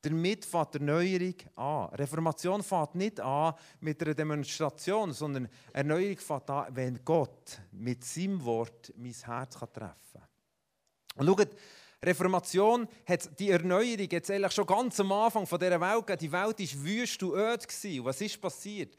Damit 0.02 0.46
fängt 0.46 0.76
die 0.76 0.78
Erneuerung 0.78 1.36
an. 1.56 1.90
Reformation 1.96 2.64
fängt 2.64 2.96
nicht 2.96 3.20
an 3.20 3.56
mit 3.82 4.02
einer 4.02 4.14
Demonstration, 4.14 5.12
sondern 5.12 5.50
Erneuerung 5.74 6.18
fängt 6.18 6.50
an, 6.50 6.76
wenn 6.76 7.04
Gott 7.04 7.60
mit 7.72 8.06
seinem 8.06 8.44
Wort 8.46 8.94
mein 8.96 9.12
Herz 9.12 9.58
treffen 9.58 9.92
kann. 10.14 10.22
Und 11.16 11.26
schaut, 11.26 11.50
Reformation 12.04 12.88
hat 13.08 13.40
die 13.40 13.50
Erneuerung 13.50 14.08
jetzt 14.12 14.30
eigentlich 14.30 14.52
schon 14.52 14.68
ganz 14.68 15.00
am 15.00 15.12
Anfang 15.12 15.48
von 15.48 15.60
dieser 15.60 15.82
Welt 15.82 16.06
gegeben. 16.06 16.20
Die 16.20 16.32
Welt 16.32 16.60
war 16.60 16.86
wüst 16.86 17.24
und 17.24 17.34
öd. 17.34 18.06
Was 18.06 18.22
ist 18.22 18.40
passiert? 18.42 18.96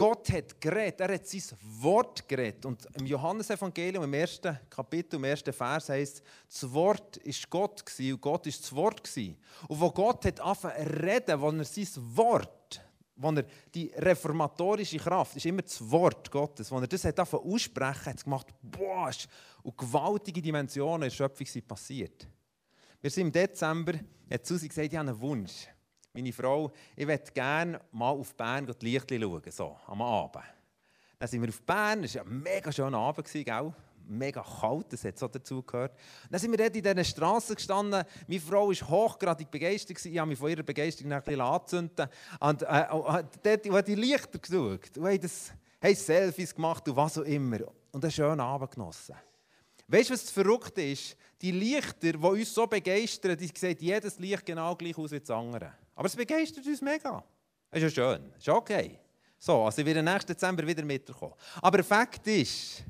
Gott 0.00 0.32
hat 0.32 0.58
geredet, 0.60 1.00
er 1.00 1.12
hat 1.12 1.26
sein 1.26 1.42
Wort 1.60 2.26
geredet. 2.26 2.64
Und 2.64 2.86
im 2.98 3.04
Johannesevangelium, 3.04 4.04
im 4.04 4.14
ersten 4.14 4.58
Kapitel, 4.70 5.16
im 5.16 5.24
ersten 5.24 5.52
Vers 5.52 5.90
heißt 5.90 6.22
das 6.48 6.72
Wort 6.72 7.18
ist 7.18 7.50
Gott 7.50 7.84
gewesen, 7.84 8.14
und 8.14 8.20
Gott 8.22 8.46
ist 8.46 8.62
das 8.62 8.74
Wort 8.74 9.04
gewesen. 9.04 9.36
Und 9.68 9.78
wo 9.78 9.90
Gott 9.90 10.24
hat 10.24 10.40
angefangen 10.40 10.86
zu 10.86 11.02
reden, 11.04 11.40
wo 11.40 11.50
er 11.50 11.64
sein 11.64 11.88
Wort, 12.16 12.80
wo 13.14 13.30
er 13.30 13.44
die 13.74 13.92
reformatorische 13.94 14.96
Kraft, 14.96 15.36
ist 15.36 15.44
immer 15.44 15.60
das 15.62 15.78
Wort 15.90 16.30
Gottes, 16.30 16.72
wo 16.72 16.78
er 16.78 16.86
das 16.86 17.04
hat 17.04 17.18
angefangen 17.18 17.52
aussprechen, 17.52 18.06
hat 18.06 18.16
es 18.16 18.24
gemacht, 18.24 18.46
boah, 18.62 19.10
und 19.62 19.76
gewaltige 19.76 20.40
Dimensionen 20.40 21.02
in 21.02 21.08
der 21.10 21.14
Schöpfung 21.14 21.46
sind 21.46 21.68
passiert. 21.68 22.26
Wir 23.00 23.10
sind 23.10 23.28
im 23.28 23.32
Dezember, 23.32 23.94
hat 24.30 24.44
Susi 24.44 24.68
gesagt, 24.68 24.92
ich 24.92 24.98
habe 24.98 25.08
einen 25.08 25.20
Wunsch. 25.20 25.68
Meine 26.12 26.32
Frau, 26.32 26.70
ich 26.94 27.06
möchte 27.06 27.32
gerne 27.32 27.80
mal 27.92 28.10
auf 28.10 28.34
Bern 28.34 28.66
die 28.66 28.90
Lichter 28.90 29.18
schauen, 29.18 29.50
so, 29.50 29.76
am 29.86 30.02
Abend. 30.02 30.44
Dann 31.18 31.28
sind 31.28 31.40
wir 31.40 31.48
auf 31.48 31.62
Bern, 31.62 32.04
es 32.04 32.14
war 32.16 32.26
ein 32.26 32.42
mega 32.42 32.70
schöner 32.70 32.98
Abend, 32.98 33.26
gell? 33.32 33.74
mega 34.06 34.42
kalt, 34.42 34.92
das 34.92 35.04
hat 35.04 35.18
so 35.18 35.28
dazu 35.28 35.62
gehört. 35.62 35.96
Dann 36.28 36.38
sind 36.38 36.50
wir 36.50 36.58
dort 36.58 36.76
in 36.76 36.82
diesen 36.82 37.04
Straßen 37.04 37.54
gestanden. 37.54 38.04
Meine 38.26 38.40
Frau 38.40 38.68
war 38.68 38.88
hochgradig 38.88 39.50
begeistert. 39.50 40.04
Ich 40.04 40.18
habe 40.18 40.28
mich 40.28 40.38
von 40.38 40.50
ihrer 40.50 40.62
Begeisterung 40.62 41.12
ein 41.12 41.22
bisschen 41.22 41.40
anzünden. 41.40 42.08
Und 42.40 42.62
äh, 42.62 42.86
dort 43.42 43.68
habe 43.70 43.82
die 43.82 43.94
Lichter 43.94 44.38
geschaut. 44.38 44.98
Und 44.98 45.06
haben, 45.06 45.30
haben 45.82 45.94
Selfies 45.94 46.54
gemacht 46.54 46.88
und 46.88 46.96
was 46.96 47.18
auch 47.18 47.22
immer. 47.22 47.60
Und 47.92 48.04
einen 48.04 48.10
schönen 48.10 48.40
Abend 48.40 48.72
genossen. 48.72 49.14
Weißt 49.90 50.08
du, 50.08 50.14
was 50.14 50.22
das 50.22 50.30
Verrückte 50.30 50.82
ist? 50.82 51.16
Die 51.42 51.50
Lichter, 51.50 52.12
die 52.12 52.16
uns 52.16 52.54
so 52.54 52.66
begeistern, 52.66 53.36
die 53.36 53.50
sieht 53.52 53.82
jedes 53.82 54.18
Licht 54.18 54.46
genau 54.46 54.76
gleich 54.76 54.96
aus 54.96 55.10
wie 55.10 55.18
das 55.18 55.30
andere. 55.30 55.72
Aber 55.96 56.06
es 56.06 56.14
begeistert 56.14 56.64
uns 56.64 56.80
mega. 56.80 57.24
Das 57.70 57.82
ist 57.82 57.96
ja 57.96 58.14
schön. 58.14 58.30
Das 58.30 58.38
ist 58.38 58.48
okay. 58.48 58.98
So, 59.36 59.64
also 59.64 59.80
ich 59.80 59.86
werde 59.86 60.02
nächsten 60.02 60.32
Dezember 60.32 60.64
wieder 60.66 60.84
mitkommen. 60.84 61.34
Aber 61.60 61.82
Fakt 61.82 62.26
ist, 62.28 62.84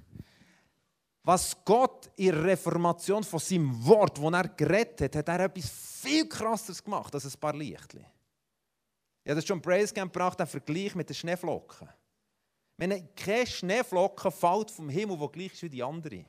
was 1.23 1.57
Gott 1.64 2.11
in 2.16 2.33
der 2.33 2.45
Reformation 2.45 3.25
von 3.25 3.38
seinem 3.38 3.87
Wort, 3.87 4.19
das 4.19 4.33
er 4.33 4.49
gerettet 4.49 5.16
hat, 5.16 5.28
hat 5.28 5.40
er 5.40 5.47
etwas 5.47 5.71
viel 5.71 6.28
krasseres 6.28 6.83
gemacht 6.83 7.14
als 7.14 7.25
ein 7.25 7.40
paar 7.40 7.54
Lichtchen. 7.54 8.04
Ich 9.23 9.30
habe 9.30 9.37
das 9.37 9.47
schon 9.47 9.62
Praise 9.62 9.95
Camp 9.95 10.12
gebracht, 10.12 10.40
den 10.40 10.47
Vergleich 10.47 10.95
mit 10.95 11.09
den 11.09 11.14
Schneeflocken. 11.14 11.88
Wenn 12.76 13.14
keine 13.14 13.47
Schneeflocke 13.47 14.30
fällt 14.30 14.71
vom 14.71 14.88
Himmel, 14.88 15.19
der 15.19 15.28
gleich 15.28 15.52
ist 15.52 15.62
wie 15.62 15.69
die 15.69 15.83
andere. 15.83 16.25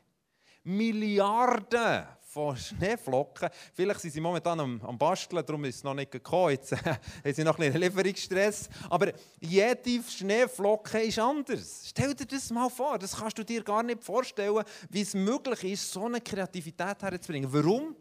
Milliarden 0.64 2.06
von 2.32 2.56
Schneeflocken. 2.56 3.50
Vielleicht 3.74 4.00
sind 4.00 4.12
sie 4.12 4.22
momentan 4.22 4.60
am, 4.60 4.82
am 4.82 4.98
Basteln, 4.98 5.46
darum 5.46 5.66
ist 5.66 5.78
es 5.78 5.84
noch 5.84 5.94
nicht 5.94 6.12
gekommen. 6.12 6.52
Jetzt 6.52 6.72
haben 6.72 7.00
sie 7.24 7.44
noch 7.44 7.60
ein 7.60 7.66
bisschen 7.66 7.82
Lieferungsstress. 7.82 8.70
Aber 8.90 9.12
jede 9.40 10.02
Schneeflocke 10.04 11.02
ist 11.02 11.20
anders. 11.20 11.84
Stell 11.88 12.14
dir 12.14 12.26
das 12.26 12.50
mal 12.52 12.70
vor. 12.70 12.98
Das 12.98 13.18
kannst 13.18 13.38
du 13.38 13.44
dir 13.44 13.64
gar 13.64 13.84
nicht 13.84 14.04
vorstellen, 14.04 14.64
wie 14.90 15.02
es 15.02 15.14
möglich 15.14 15.64
ist, 15.66 15.92
so 15.92 16.06
eine 16.06 16.22
Kreativität 16.22 17.02
herzubringen. 17.02 17.52
Warum? 17.52 17.96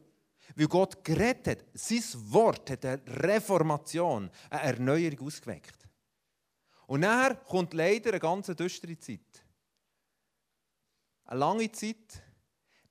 Weil 0.55 0.69
Gott 0.69 1.05
geredet 1.05 1.47
hat. 1.47 1.65
Sein 1.75 2.03
Wort 2.33 2.71
hat 2.71 2.85
eine 2.85 3.03
Reformation, 3.07 4.31
eine 4.49 4.63
Erneuerung 4.63 5.27
ausgeweckt. 5.27 5.89
Und 6.87 7.01
nachher 7.01 7.37
kommt 7.37 7.73
leider 7.75 8.11
eine 8.11 8.21
ganz 8.21 8.47
düstere 8.47 8.99
Zeit. 8.99 9.45
Eine 11.25 11.39
lange 11.39 11.71
Zeit, 11.71 12.23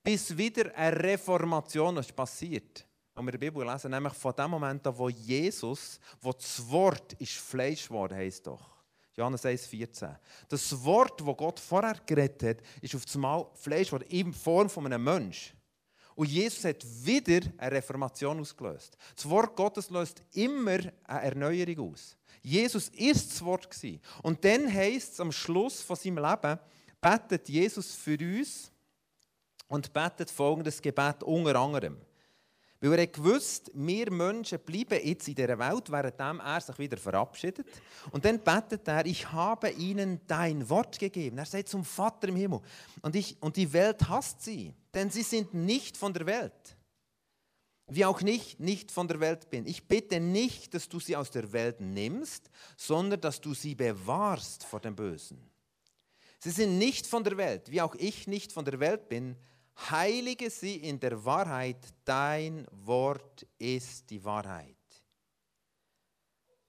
bis 0.04 0.36
wieder 0.36 0.76
eine 0.76 1.02
Reformation 1.02 1.98
ist 1.98 2.16
passiert. 2.16 2.86
Und 3.16 3.26
wir 3.26 3.34
in 3.34 3.40
der 3.40 3.52
Bibel 3.52 3.68
lesen, 3.68 3.92
nämlich 3.92 4.14
von 4.14 4.34
dem 4.34 4.52
Moment 4.52 4.88
an, 4.88 4.98
wo 4.98 5.10
Jesus, 5.10 6.00
wo 6.22 6.32
das 6.32 6.70
Wort 6.70 7.14
ist 7.14 7.34
Fleisch 7.34 7.88
geworden, 7.88 8.16
heisst 8.16 8.48
doch. 8.48 8.80
Johannes 9.16 9.44
1,14. 9.44 10.16
Das 10.48 10.84
Wort, 10.84 11.20
das 11.20 11.38
Gott 11.38 11.60
vorher 11.60 11.96
geredet 12.06 12.44
hat, 12.44 12.58
ist 12.82 12.96
auf 12.96 13.04
einmal 13.14 13.48
Fleisch 13.56 13.88
geworden, 13.88 14.08
in 14.08 14.34
Form 14.34 14.70
von 14.70 14.86
einem 14.86 15.04
Menschen. 15.04 15.58
Und 16.16 16.30
Jesus 16.30 16.64
hat 16.66 16.86
wieder 17.06 17.42
eine 17.58 17.72
Reformation 17.74 18.40
ausgelöst. 18.40 18.98
Das 19.16 19.30
Wort 19.30 19.56
Gottes 19.56 19.90
löst 19.90 20.24
immer 20.34 20.80
eine 21.04 21.24
Erneuerung 21.24 21.92
aus. 21.92 22.18
Jesus 22.42 22.90
ist 22.90 23.32
das 23.32 23.44
Wort. 23.44 23.68
Und 24.24 24.44
dann 24.44 24.74
heisst 24.74 25.14
es 25.14 25.20
am 25.20 25.32
Schluss 25.32 25.82
von 25.82 25.96
seinem 25.96 26.18
Leben, 26.18 26.60
betet 27.02 27.50
Jesus 27.50 27.96
für 27.96 28.18
uns 28.18 28.72
und 29.70 29.94
betet 29.94 30.30
folgendes 30.30 30.82
Gebet 30.82 31.24
unter 31.24 31.56
anderem. 31.56 31.98
Weil 32.82 33.00
er 33.00 33.08
gewusst, 33.08 33.72
wir 33.74 34.10
Menschen 34.10 34.60
bleiben 34.60 35.00
jetzt 35.04 35.28
in 35.28 35.36
dieser 35.36 35.60
Welt, 35.60 35.92
während 35.92 36.20
er 36.20 36.62
sich 36.62 36.80
wieder 36.80 36.98
verabschiedet. 36.98 37.68
Und 38.12 38.24
dann 38.24 38.40
betet 38.40 38.88
er, 38.88 39.06
ich 39.06 39.30
habe 39.32 39.70
ihnen 39.72 40.22
dein 40.28 40.68
Wort 40.70 40.98
gegeben. 40.98 41.38
Er 41.38 41.46
sagt 41.46 41.68
zum 41.68 41.84
Vater 41.84 42.30
im 42.30 42.38
Himmel. 42.38 42.62
Und, 43.02 43.16
ich, 43.16 43.36
und 43.42 43.58
die 43.58 43.72
Welt 43.74 44.08
hasst 44.08 44.44
sie, 44.44 44.74
denn 44.94 45.10
sie 45.10 45.24
sind 45.24 45.54
nicht 45.54 45.98
von 45.98 46.14
der 46.14 46.26
Welt. 46.26 46.78
Wie 47.88 48.06
auch 48.06 48.22
nicht, 48.22 48.60
nicht 48.60 48.92
von 48.92 49.08
der 49.08 49.20
Welt 49.20 49.50
bin. 49.50 49.66
Ich 49.66 49.88
bitte 49.88 50.20
nicht, 50.20 50.74
dass 50.74 50.88
du 50.88 51.00
sie 51.00 51.18
aus 51.18 51.32
der 51.32 51.52
Welt 51.52 51.82
nimmst, 51.82 52.50
sondern 52.78 53.20
dass 53.20 53.42
du 53.42 53.54
sie 53.54 53.76
bewahrst 53.76 54.64
vor 54.64 54.80
dem 54.80 54.96
Bösen. 54.96 55.50
Sie 56.40 56.52
sind 56.52 56.78
nicht 56.78 57.08
von 57.08 57.26
der 57.26 57.36
Welt, 57.36 57.70
wie 57.72 57.82
auch 57.82 57.96
ich 57.96 58.26
nicht 58.28 58.54
von 58.54 58.64
der 58.64 58.80
Welt 58.80 59.10
bin. 59.10 59.36
Heilige 59.90 60.50
sie 60.50 60.78
in 60.78 61.00
der 61.00 61.24
Wahrheit, 61.24 61.94
dein 62.04 62.68
Wort 62.72 63.46
ist 63.58 64.10
die 64.10 64.24
Wahrheit. 64.24 64.76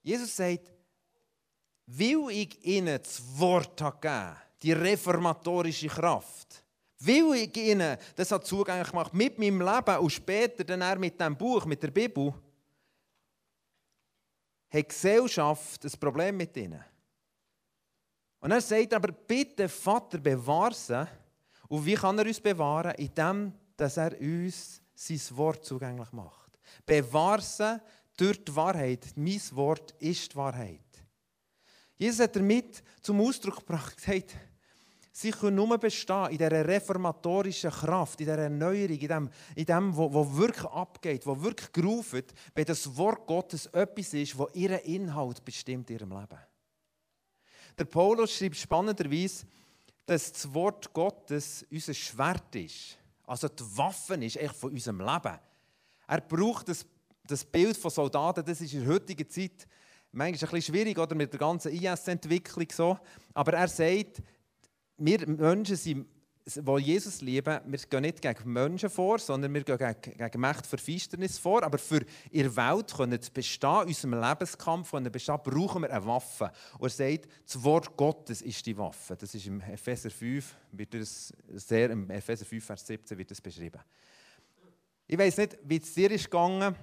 Jesus 0.01 0.35
sagt, 0.35 0.71
will 1.85 2.27
ich 2.29 2.63
ihnen 2.65 2.99
das 3.01 3.21
Wort 3.37 3.77
geben, 4.01 4.35
die 4.61 4.71
reformatorische 4.71 5.87
Kraft, 5.87 6.63
will 6.99 7.33
ich 7.35 7.55
ihnen 7.57 7.97
das 8.15 8.31
hat 8.31 8.45
zugänglich 8.45 8.89
gemacht 8.89 9.13
mit 9.13 9.37
meinem 9.37 9.61
Leben 9.61 9.97
und 9.97 10.09
später 10.09 10.63
dann 10.63 10.81
er 10.81 10.97
mit 10.97 11.19
dem 11.19 11.35
Buch, 11.35 11.65
mit 11.65 11.81
der 11.83 11.91
Bibel, 11.91 12.33
hat 14.69 14.79
die 14.79 14.87
Gesellschaft 14.87 15.83
ein 15.83 15.99
Problem 15.99 16.37
mit 16.37 16.55
ihnen. 16.55 16.83
Und 18.39 18.51
er 18.51 18.61
sagt 18.61 18.93
aber, 18.93 19.11
bitte 19.11 19.67
Vater, 19.69 20.17
bewahre 20.17 20.73
sie 20.73 21.07
und 21.71 21.85
wie 21.85 21.93
kann 21.93 22.19
er 22.19 22.25
uns 22.25 22.41
bewahren? 22.41 22.93
Indem, 22.95 23.53
dass 23.77 23.95
er 23.95 24.19
uns 24.19 24.81
sein 24.93 25.37
Wort 25.37 25.63
zugänglich 25.63 26.11
macht. 26.11 26.59
Bewahren 26.85 27.79
durch 28.17 28.43
die 28.43 28.53
Wahrheit. 28.53 29.07
Mein 29.15 29.39
Wort 29.51 29.91
ist 29.99 30.33
die 30.33 30.35
Wahrheit. 30.35 30.81
Jesus 31.95 32.19
hat 32.19 32.35
damit 32.35 32.83
zum 32.99 33.21
Ausdruck 33.21 33.59
gebracht, 33.59 33.95
gesagt, 33.95 34.35
sie 35.13 35.31
können 35.31 35.55
nur 35.55 35.77
bestehen 35.77 36.31
in 36.31 36.39
dieser 36.39 36.67
reformatorischen 36.67 37.71
Kraft, 37.71 38.19
in 38.19 38.25
dieser 38.25 38.39
Erneuerung, 38.39 38.97
in 38.97 39.07
dem, 39.07 39.29
in 39.55 39.65
dem 39.65 39.95
wo, 39.95 40.11
wo 40.11 40.35
wirklich 40.35 40.65
abgeht, 40.65 41.25
wo 41.25 41.41
wirklich 41.41 41.71
gerufen, 41.71 42.23
wenn 42.53 42.65
das 42.65 42.97
Wort 42.97 43.25
Gottes 43.25 43.67
etwas 43.67 44.13
ist, 44.13 44.37
wo 44.37 44.49
ihren 44.53 44.79
Inhalt 44.79 45.45
bestimmt 45.45 45.89
in 45.89 45.99
ihrem 45.99 46.09
Leben. 46.09 46.39
Der 47.77 47.85
Paulus 47.85 48.35
schreibt 48.35 48.57
spannenderweise, 48.57 49.45
dass 50.05 50.31
das 50.31 50.53
Wort 50.53 50.91
Gottes 50.93 51.65
unser 51.71 51.93
Schwert 51.93 52.55
ist. 52.55 52.97
Also 53.25 53.47
die 53.47 53.63
Waffe 53.77 54.15
ist 54.15 54.37
echt 54.37 54.55
von 54.55 54.71
unserem 54.71 54.99
Leben. 54.99 55.39
Er 56.07 56.21
braucht 56.21 56.67
das, 56.67 56.85
das 57.25 57.45
Bild 57.45 57.77
von 57.77 57.91
Soldaten, 57.91 58.43
das 58.43 58.61
ist 58.61 58.73
in 58.73 58.83
der 58.83 58.93
heutigen 58.93 59.29
Zeit 59.29 59.67
manchmal 60.11 60.49
ein 60.49 60.55
bisschen 60.55 60.73
schwierig 60.75 60.97
oder 60.97 61.15
mit 61.15 61.31
der 61.31 61.39
ganzen 61.39 61.71
IS-Entwicklung 61.71 62.67
so. 62.71 62.99
Aber 63.33 63.53
er 63.53 63.67
sagt, 63.67 64.21
wir 64.97 65.27
Menschen 65.27 65.75
sind 65.75 66.07
die 66.55 66.83
Jesus 66.83 67.21
lieben, 67.21 67.59
wir 67.65 67.79
gehen 67.79 68.01
nicht 68.01 68.21
gegen 68.21 68.51
Menschen 68.51 68.89
vor, 68.89 69.19
sondern 69.19 69.53
wir 69.53 69.63
gehen 69.63 69.77
gegen, 69.77 70.17
gegen 70.17 70.41
Macht 70.41 70.65
für 70.65 70.77
Finsternis 70.77 71.37
vor. 71.37 71.63
Aber 71.63 71.77
für 71.77 72.05
ihre 72.31 72.55
Welt 72.55 72.93
können 72.93 73.21
zu 73.21 73.31
bestehen, 73.31 73.87
unserem 73.87 74.21
Lebenskampf 74.21 74.91
können 74.91 75.11
bestehen, 75.11 75.39
brauchen 75.43 75.83
wir 75.83 75.91
eine 75.91 76.05
Waffe. 76.05 76.51
Und 76.79 76.83
er 76.83 76.89
sagt, 76.89 77.27
das 77.45 77.63
Wort 77.63 77.95
Gottes 77.97 78.41
ist 78.41 78.65
die 78.65 78.77
Waffe. 78.77 79.15
Das 79.15 79.33
ist 79.33 79.45
im 79.45 79.61
Epheser 79.61 80.09
5, 80.09 80.55
wird 80.71 80.93
das 80.93 81.33
sehr, 81.53 81.89
im 81.89 82.09
Epheser 82.09 82.45
5, 82.45 82.63
Vers 82.63 82.87
17 82.87 83.17
wird 83.17 83.31
das 83.31 83.41
beschrieben. 83.41 83.81
Ich 85.07 85.17
weiß 85.17 85.37
nicht, 85.37 85.57
wie 85.63 85.77
es 85.77 85.93
dir 85.93 86.11
ist 86.11 86.25
gegangen, 86.25 86.75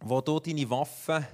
wo 0.00 0.20
du 0.20 0.40
deine 0.40 0.68
Waffe 0.68 1.26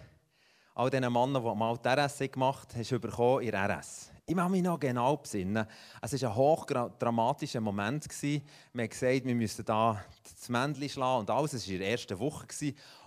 all 0.75 0.91
diesen 0.91 1.13
Männern, 1.13 1.43
die 1.43 1.55
mal 1.55 1.79
die 1.79 1.89
RS 1.89 2.19
gemacht 2.31 2.75
haben, 2.75 2.81
hast 2.81 3.01
bekommen 3.01 3.43
in 3.43 3.55
RS. 3.55 4.11
Ich 4.29 4.35
kann 4.35 4.51
mich 4.51 4.63
noch 4.63 4.81
genau 4.81 5.17
besinnen. 5.17 5.69
Es 6.03 6.21
war 6.21 6.31
ein 6.31 6.35
hochdramatischer 6.35 7.61
Moment. 7.61 8.07
Wir 8.21 8.41
haben 8.77 8.89
gesagt, 8.89 9.25
wir 9.25 9.35
müssen 9.37 9.65
da 9.65 10.05
das 10.25 10.49
Männchen 10.49 10.89
schlagen 10.89 11.21
und 11.21 11.31
alles. 11.31 11.53
Es 11.53 11.69
war 11.69 11.75
in 11.75 11.79
der 11.79 11.91
ersten 11.91 12.19
Woche. 12.19 12.47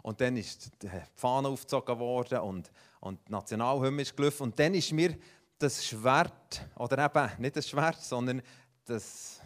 Und 0.01 0.21
dann 0.21 0.37
ist 0.37 0.71
die 0.81 0.89
Fahne 1.15 1.49
aufgezogen 1.49 1.99
worden 1.99 2.39
und, 2.39 2.71
und 3.01 3.19
die 3.27 3.33
Nationalhymne 3.33 4.03
ist 4.03 4.15
gelaufen. 4.15 4.43
Und 4.43 4.57
dann 4.57 4.73
ist 4.73 4.93
mir 4.93 5.17
das 5.57 5.85
Schwert, 5.85 6.65
oder 6.77 7.05
eben 7.05 7.41
nicht 7.41 7.57
das 7.57 7.67
Schwert, 7.67 7.99
sondern 7.99 8.41
das, 8.85 9.41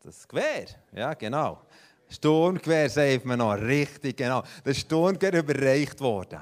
das 0.00 0.28
Gewehr, 0.28 0.66
ja 0.92 1.14
genau, 1.14 1.62
Sturmgewehr 2.10 2.90
sagt 2.90 3.24
man 3.24 3.38
noch, 3.38 3.54
richtig 3.54 4.18
genau, 4.18 4.42
das 4.64 4.78
Sturmgewehr 4.78 5.40
überreicht 5.40 6.00
worden. 6.00 6.40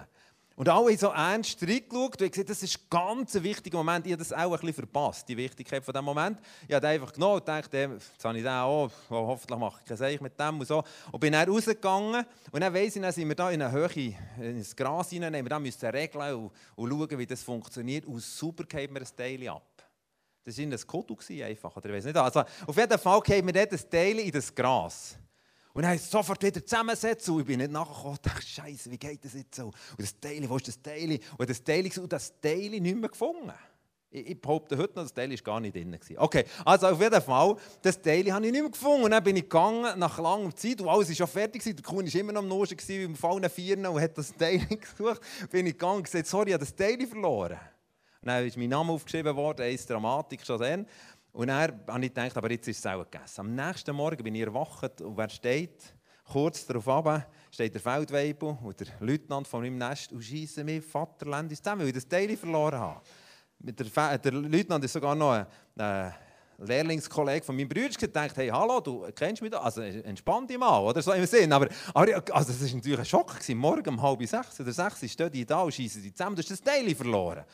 Und 0.59 0.69
alle 0.69 0.87
haben 0.91 0.99
so 0.99 1.11
ernst 1.11 1.62
reingeschaut 1.62 2.21
und 2.21 2.33
gesagt, 2.33 2.50
das 2.50 2.65
ist 2.65 2.81
ein 2.81 2.87
ganz 2.91 3.33
wichtiger 3.35 3.79
Moment. 3.79 4.05
Ich 4.07 4.12
habe 4.12 4.19
das 4.19 4.33
auch 4.33 4.41
ein 4.41 4.50
bisschen 4.50 4.73
verpasst, 4.73 5.29
die 5.29 5.37
Wichtigkeit 5.37 5.85
von 5.85 5.93
diesem 5.93 6.05
Moment. 6.05 6.41
Ich 6.67 6.75
habe 6.75 6.88
einfach 6.88 7.12
genommen 7.12 7.35
und 7.35 7.47
gedacht, 7.47 7.73
jetzt 7.73 8.25
habe 8.25 8.37
ich 8.37 8.43
den 8.43 8.53
auch, 8.53 8.91
hoffentlich 9.09 9.57
mache 9.57 9.79
ich 9.81 9.88
kein 9.88 9.97
Seich 9.97 10.21
mit 10.21 10.37
dem 10.37 10.59
und 10.59 10.67
so. 10.67 10.83
Und 11.12 11.21
bin 11.21 11.33
dann 11.33 11.49
rausgegangen 11.49 12.27
und 12.50 12.61
dann 12.61 12.75
weiss 12.75 12.97
ich, 12.97 13.03
dann 13.03 13.12
sind 13.12 13.29
wir 13.29 13.37
da 13.37 13.53
in 13.53 13.62
eine 13.62 13.71
Höhe, 13.71 14.17
ins 14.41 14.75
Gras 14.75 15.11
hinein, 15.11 15.33
wir 15.33 15.59
müssen 15.61 15.91
regeln 15.91 16.35
und, 16.35 16.50
und 16.75 16.91
schauen, 16.91 17.19
wie 17.21 17.27
das 17.27 17.45
funktioniert. 17.45 18.05
Und 18.05 18.21
super 18.21 18.65
geben 18.65 18.97
wir 18.97 19.03
ein 19.03 19.17
Teil 19.17 19.49
ab. 19.49 19.62
Das 20.45 20.59
war 20.59 20.65
ein 20.65 20.87
Kodu 20.88 21.17
einfach, 21.41 21.77
oder 21.77 21.88
ich 21.91 21.95
weiß 21.95 22.05
nicht. 22.07 22.17
Also, 22.17 22.43
auf 22.67 22.77
jeden 22.77 22.99
Fall 22.99 23.21
geben 23.21 23.47
wir 23.47 23.65
dort 23.65 23.81
ein 23.81 23.91
Teil 23.91 24.19
in 24.19 24.33
das 24.33 24.53
Gras. 24.53 25.17
Und 25.78 25.85
dann 25.85 25.97
sofort 25.97 26.42
wieder 26.42 26.66
zusammensetzen 26.66 27.35
und 27.35 27.42
ich 27.42 27.47
bin 27.47 27.61
nicht 27.61 27.70
nachgekommen 27.70 28.16
und 28.16 28.26
dachte, 28.26 28.44
Scheiße, 28.44 28.90
wie 28.90 28.99
geht 28.99 29.25
das 29.25 29.35
jetzt 29.35 29.54
so? 29.54 29.66
Und 29.66 29.75
das 29.97 30.18
Teil, 30.18 30.50
wo 30.50 30.56
ist 30.56 30.66
das 30.66 30.82
Teil? 30.82 31.20
Und 31.38 31.49
das 31.49 31.62
Teil, 31.62 31.88
und 32.00 32.12
das 32.12 32.40
Teil 32.40 32.70
nicht 32.80 32.97
mehr 32.97 33.08
gefunden. 33.08 33.52
Ich, 34.11 34.30
ich 34.30 34.40
behaupte 34.40 34.76
heute 34.76 34.97
noch, 34.97 35.04
das 35.04 35.14
Teil 35.14 35.30
war 35.30 35.37
gar 35.37 35.61
nicht 35.61 35.76
drin. 35.76 35.97
Okay, 36.16 36.47
also 36.64 36.88
auf 36.88 37.00
jeden 37.00 37.23
Fall, 37.23 37.54
das 37.80 38.02
Teil 38.02 38.32
habe 38.32 38.44
ich 38.44 38.50
nicht 38.50 38.61
mehr 38.61 38.70
gefunden. 38.73 39.04
Und 39.04 39.12
dann 39.12 39.23
bin 39.23 39.37
ich 39.37 39.44
gegangen, 39.44 39.97
nach 40.00 40.18
langer 40.18 40.52
Zeit, 40.56 40.80
und 40.80 40.88
alles 40.88 41.11
war 41.11 41.14
schon 41.14 41.28
fertig, 41.28 41.62
der 41.62 41.75
Kuhn 41.76 42.04
war 42.04 42.20
immer 42.20 42.32
noch 42.32 42.42
am 42.42 42.49
Noschen, 42.49 42.76
wie 42.85 43.02
im 43.04 43.14
Fallen 43.14 43.49
Vieren, 43.49 43.87
und 43.87 44.00
hat 44.00 44.18
das 44.18 44.35
Teil 44.35 44.58
gesucht. 44.66 45.20
Bin 45.49 45.64
ich 45.64 45.75
gegangen 45.75 45.99
und 45.99 46.02
gesagt, 46.02 46.26
sorry, 46.26 46.49
ich 46.49 46.54
habe 46.54 46.64
das 46.64 46.75
Teil 46.75 47.06
verloren. 47.06 47.56
Und 48.20 48.26
dann 48.26 48.44
ist 48.44 48.56
mein 48.56 48.68
Name 48.68 48.92
aufgeschrieben 48.92 49.37
worden, 49.37 49.62
eins 49.62 49.87
Dramatik 49.87 50.44
schon 50.44 50.58
dann. 50.58 50.87
Und 51.38 51.47
dann 51.47 51.80
habe 51.87 52.04
ich 52.04 52.12
gedacht, 52.12 52.37
aber 52.37 52.50
jetzt 52.50 52.66
ist 52.66 52.80
es 52.80 52.87
auch 52.87 53.09
gegessen. 53.09 53.42
Am 53.42 53.54
nächsten 53.54 53.95
Morgen 53.95 54.25
bin 54.25 54.35
ich 54.35 54.42
erwacht 54.42 55.00
und 55.00 55.16
wer 55.16 55.28
steht? 55.28 55.95
Kurz 56.25 56.66
darauf 56.66 56.88
ab, 56.88 57.30
steht 57.52 57.73
der 57.73 57.80
Feldwebel 57.80 58.59
und 58.61 58.80
der 58.80 58.88
Leutnant 58.99 59.47
von 59.47 59.61
meinem 59.61 59.78
Nest 59.78 60.11
und 60.11 60.21
schießen 60.21 60.64
mich 60.64 60.85
vaterländisch 60.85 61.61
zusammen, 61.61 61.83
weil 61.83 61.88
ich 61.90 61.95
das 61.95 62.09
Teil 62.09 62.37
verloren 62.37 62.80
habe. 62.80 63.00
Der, 63.61 64.18
der 64.18 64.33
Leutnant 64.33 64.85
ist 64.85 64.92
sogar 64.92 65.14
noch 65.14 65.30
ein, 65.30 65.47
ein 65.76 66.12
Lehrlingskollege 66.59 67.47
von 67.47 67.54
meinem 67.54 67.68
Bruder 67.68 67.90
gedacht, 67.90 68.37
hey, 68.37 68.49
hallo, 68.49 68.80
du 68.80 69.07
kennst 69.14 69.40
mich 69.40 69.52
da, 69.52 69.59
also 69.59 69.80
entspann 69.80 70.45
dich 70.45 70.59
mal, 70.59 70.80
oder 70.80 71.00
so 71.00 71.12
im 71.12 71.25
Sinn. 71.25 71.52
Aber, 71.52 71.68
aber 71.95 72.16
also, 72.33 72.52
war 72.52 72.75
natürlich 72.75 72.99
ein 72.99 73.04
Schock. 73.04 73.35
Gewesen. 73.35 73.59
Morgen 73.59 73.90
um 73.90 74.02
halb 74.02 74.26
sechs 74.26 74.59
oder 74.59 74.73
sechs 74.73 75.09
stehen 75.09 75.30
die 75.30 75.47
da 75.47 75.61
und 75.61 75.73
schießen 75.73 76.02
die 76.02 76.12
zusammen, 76.12 76.35
du 76.35 76.42
hast 76.42 76.50
das 76.50 76.61
Teil 76.61 76.92
verloren. 76.97 77.45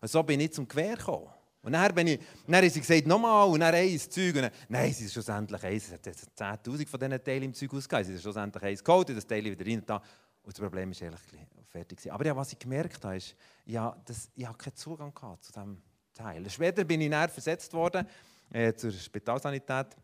Und 0.00 0.10
so 0.10 0.24
bin 0.24 0.40
ich 0.40 0.52
zum 0.52 0.66
Gewehr 0.66 0.96
gekommen. 0.96 1.37
Und 1.62 1.72
dann, 1.72 1.94
bin 1.94 2.06
ich, 2.06 2.20
dann 2.46 2.56
haben 2.56 2.70
sie 2.70 2.80
gesagt, 2.80 3.06
nochmal, 3.06 3.48
und 3.48 3.60
dann 3.60 3.74
eins 3.74 4.08
Zeug. 4.08 4.36
Und 4.36 4.42
dann, 4.42 4.50
nein, 4.68 4.90
es 4.90 5.00
ist 5.00 5.12
schlussendlich 5.12 5.62
eins. 5.62 5.86
Es 5.86 5.92
hat 5.92 6.64
10'000 6.64 6.86
von 6.86 7.00
diesen 7.00 7.24
Teilen 7.24 7.42
im 7.44 7.54
Zeug 7.54 7.74
ausgegeben. 7.74 8.08
Es 8.08 8.16
ist 8.16 8.22
schlussendlich 8.22 8.62
eins 8.62 8.84
geholt, 8.84 9.08
das 9.10 9.26
Teil 9.26 9.44
wieder 9.44 9.66
rein. 9.66 9.80
Und, 9.80 9.90
da. 9.90 9.96
und 9.96 10.04
das 10.46 10.60
Problem 10.60 10.90
ist 10.92 11.02
ehrlich 11.02 11.20
fertig. 11.68 12.12
Aber 12.12 12.24
ja, 12.24 12.36
was 12.36 12.52
ich 12.52 12.58
gemerkt 12.58 13.04
habe, 13.04 13.16
ist, 13.16 13.34
ja, 13.66 13.96
dass, 14.04 14.30
ich 14.34 14.46
habe 14.46 14.56
keinen 14.56 14.76
Zugang 14.76 15.12
gehabt 15.12 15.44
zu 15.44 15.52
diesem 15.52 15.82
Teil. 16.14 16.48
Später 16.50 16.84
bin 16.84 17.00
ich 17.00 17.10
dann 17.10 17.28
versetzt 17.28 17.72
worden 17.72 18.06
äh, 18.50 18.72
zur 18.74 18.90
Spitalsanität. 18.92 19.96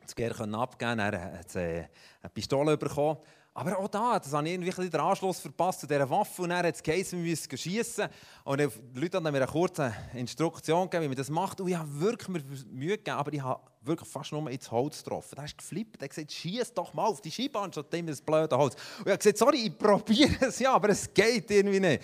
Das 0.00 0.14
können 0.14 0.54
abgeben, 0.54 1.00
er 1.00 1.38
hat 1.38 1.56
äh, 1.56 1.88
eine 2.22 2.30
Pistole 2.32 2.76
bekommen. 2.76 3.18
Aber 3.58 3.78
auch 3.78 3.88
da, 3.88 4.18
das 4.18 4.34
habe 4.34 4.46
ich 4.46 4.52
irgendwie 4.52 4.90
den 4.90 5.00
Anschluss 5.00 5.40
verpasst 5.40 5.80
zu 5.80 5.86
dieser 5.86 6.10
Waffe 6.10 6.42
und 6.42 6.50
dann 6.50 6.58
hat 6.58 6.74
es 6.74 6.82
geheißen, 6.82 7.18
wir 7.18 7.30
müssen 7.30 7.56
schiessen. 7.56 8.06
Und 8.44 8.60
die 8.60 9.00
Leute 9.00 9.16
haben 9.16 9.24
mir 9.24 9.38
eine 9.38 9.46
kurze 9.46 9.94
Instruktion 10.12 10.90
gegeben, 10.90 11.04
wie 11.04 11.08
man 11.08 11.16
das 11.16 11.30
macht. 11.30 11.58
Und 11.62 11.68
ich 11.68 11.74
habe 11.74 11.88
wirklich 11.98 12.28
mir 12.28 12.42
Mühe 12.70 12.98
gegeben, 12.98 13.16
aber 13.16 13.32
ich 13.32 13.40
habe 13.40 13.62
wirklich 13.80 14.10
fast 14.10 14.32
nur 14.32 14.50
ins 14.50 14.70
Holz 14.70 15.02
getroffen. 15.02 15.36
Da 15.36 15.44
ist 15.44 15.56
geflippt, 15.56 16.02
er 16.02 16.04
hat 16.04 16.10
gesagt, 16.10 16.32
schieß 16.32 16.74
doch 16.74 16.92
mal 16.92 17.06
auf 17.06 17.22
die 17.22 17.30
Scheibe 17.30 17.58
anstatt 17.58 17.94
immer 17.94 18.10
das 18.10 18.20
blöde 18.20 18.58
Holz. 18.58 18.74
Und 18.74 19.06
ich 19.06 19.12
habe 19.12 19.18
gesagt, 19.18 19.38
sorry, 19.38 19.56
ich 19.56 19.78
probiere 19.78 20.36
es 20.48 20.58
ja, 20.58 20.74
aber 20.74 20.90
es 20.90 21.14
geht 21.14 21.50
irgendwie 21.50 21.80
nicht. 21.80 22.02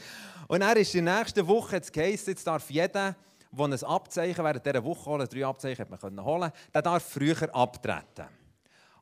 Und 0.48 0.60
dann 0.60 0.74
ist 0.78 0.94
in 0.94 1.04
der 1.04 1.18
nächsten 1.18 1.46
Woche 1.46 1.76
jetzt 1.76 1.92
geheißen, 1.92 2.32
jetzt 2.32 2.46
darf 2.46 2.70
jeder, 2.70 3.14
der 3.52 3.64
ein 3.66 3.84
Abzeichen 3.84 4.42
während 4.42 4.64
dieser 4.64 4.82
Woche 4.82 5.04
holen, 5.04 5.28
drei 5.28 5.44
Abzeichen 5.44 5.86
hat 5.86 6.00
man 6.00 6.24
holen, 6.24 6.50
der 6.72 6.80
darf 6.80 7.02
früher 7.02 7.54
abtreten. 7.54 8.41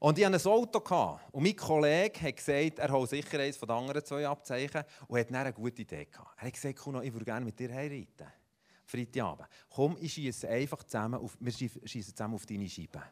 Und 0.00 0.18
ich 0.18 0.24
hatte 0.24 0.36
ein 0.36 0.46
Auto 0.46 1.18
und 1.30 1.42
mein 1.42 1.54
Kollege 1.54 2.22
hat 2.22 2.36
gesagt, 2.36 2.78
er 2.78 2.90
holt 2.90 3.10
sicher 3.10 3.38
eines 3.38 3.58
von 3.58 3.68
den 3.68 3.76
anderen 3.76 4.02
zwei 4.02 4.26
Abzeichen 4.26 4.82
und 5.06 5.18
hat 5.18 5.28
dann 5.28 5.36
eine 5.36 5.52
gute 5.52 5.82
Idee 5.82 6.06
gehabt. 6.06 6.38
Er 6.38 6.46
hat 6.46 6.54
gesagt, 6.54 6.78
Kuno, 6.78 7.02
ich 7.02 7.12
würde 7.12 7.26
gerne 7.26 7.44
mit 7.44 7.58
dir 7.58 7.70
heiraten. 7.70 8.26
Freitagabend. 8.86 9.46
Komm, 9.68 9.98
ich 10.00 10.14
schieße 10.14 10.48
einfach 10.48 10.82
zusammen 10.84 11.20
auf, 11.20 11.36
wir 11.38 11.52
schießen 11.52 12.16
zusammen 12.16 12.34
auf 12.34 12.46
deine 12.46 12.66
Scheibe. 12.66 13.02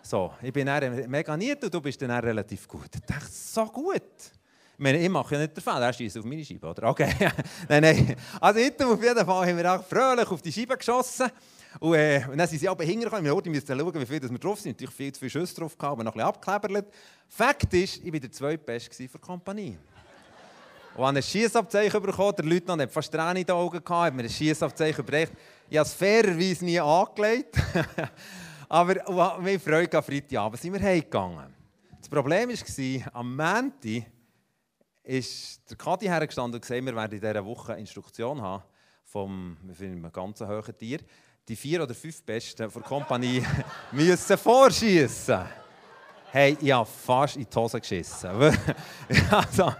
So, 0.00 0.32
ich 0.40 0.50
bin 0.50 0.64
dann 0.66 1.10
mega 1.10 1.36
niert 1.36 1.62
und 1.62 1.74
du 1.74 1.80
bist 1.82 2.00
dann 2.00 2.10
relativ 2.10 2.66
gut. 2.66 2.88
Ich 2.94 3.02
dachte, 3.02 3.30
so 3.30 3.66
gut. 3.66 3.92
Ich 3.92 4.78
meine, 4.78 4.98
ich 4.98 5.10
mache 5.10 5.34
ja 5.34 5.42
nicht 5.42 5.54
den 5.54 5.62
Fall, 5.62 5.82
er 5.82 5.92
schießt 5.92 6.16
auf 6.16 6.24
meine 6.24 6.42
Scheibe, 6.42 6.68
oder? 6.68 6.88
Okay. 6.88 7.14
nein, 7.68 7.82
nein. 7.82 8.16
Also 8.40 8.60
heute 8.60 8.86
auf 8.86 9.02
jeden 9.02 9.26
Fall 9.26 9.46
haben 9.46 9.58
wir 9.58 9.74
auch 9.74 9.84
fröhlich 9.84 10.30
auf 10.30 10.40
die 10.40 10.50
Scheibe 10.50 10.78
geschossen. 10.78 11.30
Und, 11.78 11.94
äh, 11.94 12.24
und 12.30 12.36
dann 12.36 12.48
sind 12.48 12.58
sie 12.58 12.68
aber 12.68 12.84
hingekommen. 12.84 13.24
Ich 13.24 13.50
musste 13.50 13.78
schauen, 13.78 13.94
wie 13.94 14.06
viel 14.06 14.22
wir 14.22 14.38
drauf 14.38 14.60
sind. 14.60 14.72
Natürlich 14.72 14.94
viel 14.94 15.12
zu 15.12 15.20
viele 15.20 15.30
Schüsse 15.30 15.54
drauf 15.54 15.78
gehabt, 15.78 15.92
aber 15.92 16.04
noch 16.04 16.12
ein 16.12 16.18
bisschen 16.18 16.28
abgekleberlet. 16.28 16.86
Fakt 17.28 17.72
ist, 17.74 18.04
ich 18.04 18.12
war 18.12 18.20
der 18.20 18.32
zweitbeste 18.32 19.08
für 19.08 19.18
die 19.18 19.24
Kompanie. 19.24 19.78
Und 20.96 21.06
habe 21.06 21.18
ein 21.18 21.22
Schiessabzeichen 21.22 22.02
bekommen. 22.02 22.34
Der 22.36 22.44
Leutnant 22.44 22.82
hat 22.82 22.90
fast 22.90 23.12
Tränen 23.12 23.36
in 23.36 23.46
den 23.46 23.54
Augen 23.54 23.82
gehabt, 23.82 24.06
hat 24.06 24.14
mir 24.14 24.24
ein 24.24 24.28
Schiessabzeichen 24.28 25.04
überreicht. 25.04 25.32
Ich 25.68 25.78
habe 25.78 25.86
es 25.86 25.94
fairerweise 25.94 26.64
nie 26.64 26.80
angelegt. 26.80 27.56
aber 28.68 28.96
wir 29.44 29.60
Freude 29.60 29.96
am 29.96 30.02
Freitagabend 30.02 30.60
sind 30.60 30.72
wir 30.72 30.80
heimgegangen. 30.80 31.54
Das 32.00 32.08
Problem 32.08 32.48
war, 32.48 33.14
am 33.14 33.36
Montag 33.36 34.10
ist 35.04 35.70
der 35.70 35.76
Kadi 35.76 36.06
hergestanden 36.06 36.56
und 36.56 36.60
gesagt, 36.60 36.84
wir 36.84 36.94
werden 36.94 37.12
in 37.12 37.20
dieser 37.20 37.44
Woche 37.44 37.74
Instruktion 37.74 38.40
haben 38.42 38.62
vom 39.04 39.56
einem 39.80 40.12
ganz 40.12 40.40
hohen 40.40 40.78
Tier 40.78 41.00
die 41.50 41.56
vier 41.56 41.82
oder 41.82 41.94
fünf 41.94 42.22
Besten 42.22 42.70
der 42.72 42.82
Kompanie 42.82 43.44
müssen 43.92 44.38
vorschießen. 44.38 45.40
Hey, 46.30 46.56
ich 46.60 46.70
habe 46.70 46.88
fast 46.88 47.34
in 47.34 47.44
die 47.52 47.58
Hose 47.58 47.80
geschissen. 47.80 48.30
also, 49.32 49.74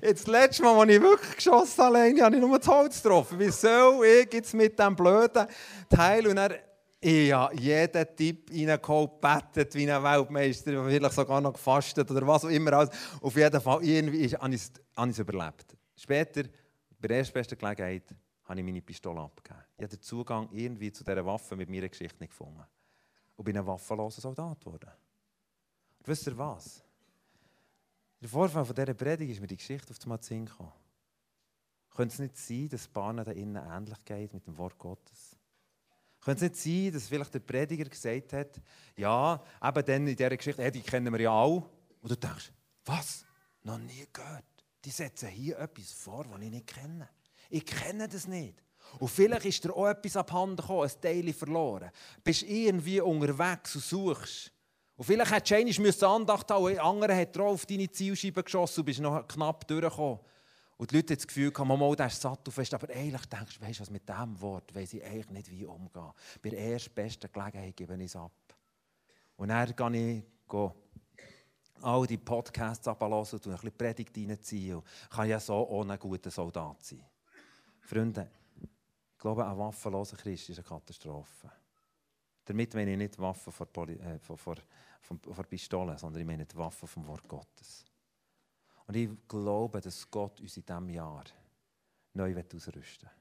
das 0.00 0.26
letzte 0.28 0.62
Mal, 0.62 0.78
als 0.78 0.92
ich 0.92 1.02
wirklich 1.02 1.34
geschossen 1.34 1.82
habe, 1.82 2.22
habe 2.22 2.36
ich 2.36 2.40
nur 2.40 2.58
das 2.58 2.68
Holz 2.68 3.02
getroffen. 3.02 3.40
Wie 3.40 3.50
soll 3.50 4.06
ich 4.06 4.32
jetzt 4.32 4.54
mit 4.54 4.78
diesem 4.78 4.94
blöden 4.94 5.48
Teil 5.90 6.28
und 6.28 6.36
dann 6.36 6.52
ich 7.00 7.32
habe 7.32 7.56
jeden 7.56 8.06
Tipp 8.16 8.50
reingeholt, 8.52 9.20
bettet 9.20 9.74
wie 9.74 9.90
ein 9.90 10.02
Weltmeister, 10.02 10.84
vielleicht 10.84 11.14
sogar 11.14 11.40
noch 11.40 11.52
gefastet 11.52 12.08
oder 12.10 12.26
was 12.26 12.44
auch 12.44 12.48
immer. 12.48 12.88
Auf 13.20 13.36
jeden 13.36 13.60
Fall, 13.60 13.84
irgendwie 13.84 14.28
habe 14.36 14.54
ich 14.54 14.62
es 14.96 15.18
überlebt. 15.18 15.76
Später, 15.96 16.42
bei 17.00 17.08
der 17.08 17.18
ersten 17.18 17.58
Gelegenheit, 17.58 18.14
habe 18.48 18.60
ich 18.60 18.64
meine 18.64 18.80
Pistole 18.80 19.20
abgegeben. 19.20 19.62
Ich 19.76 19.82
habe 19.82 19.96
den 19.96 20.02
Zugang 20.02 20.48
irgendwie 20.52 20.90
zu 20.90 21.04
dieser 21.04 21.24
Waffe 21.24 21.54
mit 21.54 21.68
meiner 21.68 21.88
Geschichte 21.88 22.18
nicht 22.18 22.30
gefunden. 22.30 22.64
Und 23.36 23.44
bin 23.44 23.56
ein 23.56 23.66
waffenloser 23.66 24.22
Soldat 24.22 24.58
geworden. 24.60 24.90
Und 25.98 26.08
wisst 26.08 26.26
ihr 26.26 26.36
was? 26.36 26.82
Der 28.20 28.28
Vorfall 28.28 28.64
von 28.64 28.74
dieser 28.74 28.94
Predigt 28.94 29.32
ist 29.32 29.40
mir 29.40 29.46
die 29.46 29.56
Geschichte 29.56 29.92
auf 29.92 29.98
den 29.98 30.22
Sinn 30.22 30.46
gekommen. 30.46 30.72
Könnte 31.90 32.14
es 32.14 32.18
nicht 32.18 32.36
sein, 32.36 32.68
dass 32.68 32.80
es 32.82 32.88
Bahnen 32.88 33.24
da 33.24 33.32
innen 33.32 33.56
ähnlich 33.56 34.04
geht 34.04 34.32
mit 34.32 34.46
dem 34.46 34.56
Wort 34.56 34.78
Gottes? 34.78 35.36
Könnte 36.20 36.46
es 36.46 36.50
nicht 36.50 36.62
sein, 36.62 36.92
dass 36.92 37.08
vielleicht 37.08 37.34
der 37.34 37.40
Prediger 37.40 37.84
gesagt 37.84 38.32
hat, 38.32 38.60
ja, 38.96 39.40
eben 39.62 39.84
dann 39.84 40.06
in 40.06 40.16
dieser 40.16 40.36
Geschichte, 40.36 40.62
hey, 40.62 40.70
die 40.70 40.80
kennen 40.80 41.12
wir 41.12 41.20
ja 41.20 41.30
auch. 41.30 41.68
Und 42.00 42.10
du 42.10 42.16
denkst, 42.16 42.50
was? 42.84 43.24
Noch 43.62 43.78
nie 43.78 44.06
gehört. 44.12 44.44
Die 44.84 44.90
setzen 44.90 45.28
hier 45.28 45.58
etwas 45.58 45.92
vor, 45.92 46.24
das 46.24 46.40
ich 46.40 46.50
nicht 46.50 46.66
kenne. 46.66 47.08
Ich 47.48 47.64
kenne 47.64 48.08
das 48.08 48.26
nicht. 48.26 48.62
Und 48.98 49.08
vielleicht 49.08 49.44
ist 49.44 49.64
dir 49.64 49.74
auch 49.74 49.88
etwas 49.88 50.16
abhanden 50.16 50.56
gekommen, 50.56 50.88
ein 50.88 51.00
Teil 51.00 51.32
verloren. 51.32 51.90
Bist 52.24 52.42
irgendwie 52.42 53.00
unterwegs 53.00 53.74
und 53.74 53.84
suchst. 53.84 54.52
Und 54.96 55.04
vielleicht 55.04 55.30
hättest 55.30 55.78
du 55.78 55.82
einmal 55.82 56.16
Andacht 56.16 56.50
haben 56.50 56.64
müssen, 56.64 56.80
andere 56.80 57.16
hat 57.16 57.38
auch 57.38 57.52
auf 57.52 57.66
deine 57.66 57.90
Zielscheibe 57.90 58.42
geschossen 58.42 58.80
und 58.80 58.86
bist 58.86 59.00
noch 59.00 59.26
knapp 59.28 59.66
durchgekommen. 59.68 60.18
Und 60.76 60.90
die 60.90 60.96
Leute 60.96 61.12
haben 61.12 61.18
das 61.18 61.26
Gefühl, 61.26 61.52
mal, 61.64 61.96
der 61.96 62.06
ist 62.06 62.20
satt 62.20 62.46
und 62.46 62.52
fest. 62.52 62.72
Aber 62.72 62.88
eigentlich 62.92 63.26
denkst 63.26 63.58
du, 63.58 63.66
weißt 63.66 63.78
du 63.78 63.82
was, 63.82 63.90
mit 63.90 64.08
diesem 64.08 64.40
Wort 64.40 64.74
weiss 64.74 64.92
ich 64.92 65.04
eigentlich 65.04 65.30
nicht, 65.30 65.50
wie 65.50 65.64
umgehen. 65.64 66.12
Bei 66.40 66.50
der 66.50 66.60
ersten 66.60 66.94
besten 66.94 67.30
Gelegenheit 67.32 67.76
gebe 67.76 67.94
ich 67.96 68.02
es 68.02 68.16
ab. 68.16 68.32
Und 69.36 69.48
dann 69.48 69.74
gehe 69.74 70.18
ich 70.18 70.24
gehe 70.48 70.74
all 71.82 72.06
die 72.06 72.16
Podcasts 72.16 72.86
abhören 72.88 73.12
und 73.12 73.34
ein 73.34 73.52
bisschen 73.52 73.76
Predigt 73.76 74.16
reinziehen. 74.16 74.82
Kann 75.10 75.28
ja 75.28 75.38
so 75.38 75.68
ohne 75.68 75.98
guter 75.98 76.30
Soldat 76.30 76.84
sein. 76.84 77.04
Freunde, 77.88 78.28
ich 78.60 79.18
glaube, 79.18 79.46
ein 79.46 79.56
waffenloser 79.56 80.18
Christ 80.18 80.50
ist 80.50 80.58
eine 80.58 80.68
Katastrophe. 80.68 81.50
Damit 82.44 82.74
meine 82.74 82.92
ich 82.92 82.98
nicht 82.98 83.18
Waffen 83.18 83.50
vor, 83.50 83.66
äh, 83.88 84.18
vor, 84.18 84.36
vor, 84.36 84.56
vor 85.00 85.44
Pistolen, 85.44 85.96
sondern 85.96 86.20
ich 86.20 86.26
meine 86.26 86.44
die 86.44 86.56
Waffen 86.56 86.86
vom 86.86 87.06
Wort 87.06 87.26
Gottes. 87.26 87.86
Und 88.86 88.94
ich 88.94 89.08
glaube, 89.26 89.80
dass 89.80 90.10
Gott 90.10 90.38
uns 90.38 90.58
in 90.58 90.66
diesem 90.66 90.90
Jahr 90.90 91.24
neu 92.12 92.36
ausrüsten 92.36 93.08
will. 93.08 93.16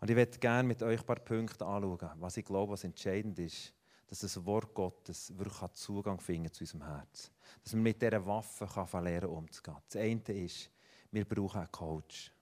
Und 0.00 0.10
ich 0.10 0.16
möchte 0.16 0.40
gerne 0.40 0.66
mit 0.66 0.82
euch 0.82 0.98
ein 0.98 1.06
paar 1.06 1.20
Punkte 1.20 1.64
anschauen, 1.64 2.10
was 2.16 2.36
ich 2.36 2.44
glaube, 2.44 2.72
was 2.72 2.82
entscheidend 2.82 3.38
ist, 3.38 3.72
dass 4.08 4.18
das 4.18 4.44
Wort 4.44 4.74
Gottes 4.74 5.32
wirklich 5.38 5.72
Zugang 5.74 6.18
finden 6.18 6.52
zu 6.52 6.64
unserem 6.64 6.82
Herz. 6.82 7.30
Dass 7.62 7.72
man 7.72 7.84
mit 7.84 8.02
dieser 8.02 8.26
Waffe 8.26 8.66
kann 8.66 9.04
lernen 9.04 9.30
umzugehen. 9.30 9.76
Das 9.86 9.94
eine 9.94 10.44
ist, 10.44 10.72
wir 11.12 11.24
brauchen 11.24 11.60
einen 11.60 11.70
Coach. 11.70 12.34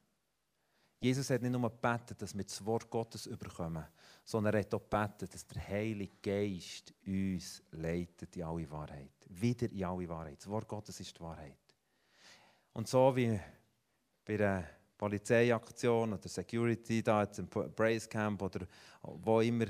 Jesus 1.02 1.30
hat 1.30 1.42
nicht 1.42 1.50
nur 1.50 1.68
gebetet, 1.68 2.22
dass 2.22 2.32
wir 2.32 2.44
das 2.44 2.64
Wort 2.64 2.88
Gottes 2.88 3.26
überkommen, 3.26 3.84
sondern 4.24 4.54
er 4.54 4.60
hat 4.60 4.72
auch 4.72 4.88
gebetet, 4.88 5.34
dass 5.34 5.44
der 5.48 5.66
Heilige 5.66 6.12
Geist 6.22 6.94
uns 7.04 7.60
leitet 7.72 8.36
in 8.36 8.44
alle 8.44 8.70
Wahrheit. 8.70 9.10
Wieder 9.28 9.68
in 9.72 9.84
alle 9.84 10.08
Wahrheit. 10.08 10.38
Das 10.38 10.48
Wort 10.48 10.68
Gottes 10.68 11.00
ist 11.00 11.18
die 11.18 11.20
Wahrheit. 11.20 11.58
Und 12.72 12.86
so 12.86 13.16
wie 13.16 13.38
bei 14.24 14.36
der 14.36 14.64
Polizeiaktion 14.96 16.12
oder 16.12 16.28
Security 16.28 17.02
da, 17.02 17.24
jetzt 17.24 17.40
im 17.40 17.48
Praise 17.48 18.08
Camp 18.08 18.40
oder 18.40 18.64
wo 19.02 19.40
immer, 19.40 19.66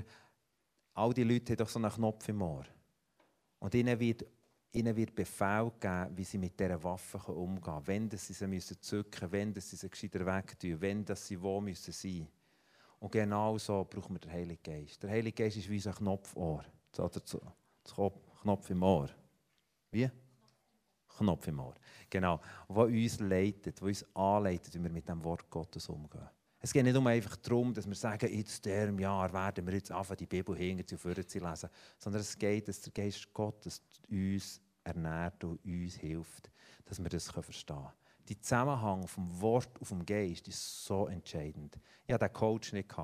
all 0.92 1.14
die 1.14 1.24
Leute 1.24 1.54
haben 1.54 1.56
doch 1.56 1.68
so 1.70 1.78
einen 1.78 1.90
Knopf 1.90 2.28
im 2.28 2.42
Ohr. 2.42 2.66
Und 3.58 3.74
ihnen 3.74 3.98
wird 3.98 4.26
ihnen 4.72 4.96
wird 4.96 5.14
Befehl 5.14 5.70
geben, 5.78 6.16
wie 6.16 6.24
sie 6.24 6.38
mit 6.38 6.58
dieser 6.58 6.82
Waffe 6.82 7.18
umgehen 7.32 7.62
können. 7.62 7.86
Wenn 7.86 8.10
sie 8.10 8.32
sie 8.32 8.46
müssen 8.46 8.80
zücken 8.80 9.30
wenn 9.30 9.52
dass 9.52 9.70
sie 9.70 9.76
sie 9.76 9.90
gescheiter 9.90 10.24
wegtun, 10.24 10.80
wenn 10.80 11.04
sie 11.14 11.40
wo 11.40 11.60
müssen 11.60 11.92
sein 11.92 12.28
Und 13.00 13.12
genau 13.12 13.58
so 13.58 13.86
brauchen 13.88 14.14
wir 14.14 14.20
den 14.20 14.32
Heiligen 14.32 14.62
Geist. 14.62 15.02
Der 15.02 15.10
Heilige 15.10 15.42
Geist 15.44 15.56
ist 15.56 15.68
wie 15.68 15.82
ein 15.84 15.94
Knopfohr. 15.94 16.64
Oder 16.98 18.12
Knopf 18.40 18.70
im 18.70 18.82
Ohr. 18.82 19.08
Wie? 19.90 20.10
Knopf 21.18 21.46
im 21.48 21.60
Ohr. 21.60 21.74
Genau. 22.08 22.40
Der 22.68 22.76
uns 22.76 23.20
leitet, 23.20 23.80
der 23.80 23.86
uns 23.86 24.04
anleitet, 24.14 24.74
wie 24.74 24.82
wir 24.82 24.90
mit 24.90 25.08
dem 25.08 25.22
Wort 25.22 25.48
Gottes 25.50 25.88
umgehen. 25.88 26.28
Es 26.64 26.72
geht 26.72 26.84
nicht 26.84 26.96
um 26.96 27.08
einfach 27.08 27.34
darum, 27.36 27.74
dass 27.74 27.88
wir 27.88 27.94
sagen, 27.96 28.32
jetzt 28.32 28.64
diesem 28.64 28.96
Jahr 29.00 29.32
werden 29.32 29.66
wir 29.66 29.74
jetzt 29.74 29.90
anfangen, 29.90 30.18
die 30.18 30.26
Bibel 30.26 30.56
hinter 30.56 30.86
zu 30.86 30.96
vorne 30.96 31.26
zu 31.26 31.40
lesen, 31.40 31.68
sondern 31.98 32.20
es 32.20 32.38
geht, 32.38 32.68
dass 32.68 32.80
der 32.80 32.92
Geist 32.92 33.32
Gottes 33.34 33.82
uns 34.08 34.60
ernährt 34.84 35.42
und 35.42 35.58
uns 35.64 35.96
hilft, 35.96 36.52
dass 36.84 37.02
wir 37.02 37.08
das 37.08 37.28
verstehen 37.28 37.76
können. 37.76 37.88
Der 38.28 38.40
Zusammenhang 38.40 39.08
vom 39.08 39.40
Wort 39.40 39.80
auf 39.80 39.88
dem 39.88 40.06
Geist 40.06 40.46
ist 40.46 40.84
so 40.84 41.08
entscheidend. 41.08 41.80
Ich 42.06 42.14
hatte 42.14 42.28
den 42.28 42.32
Coach 42.32 42.72
nicht. 42.72 42.94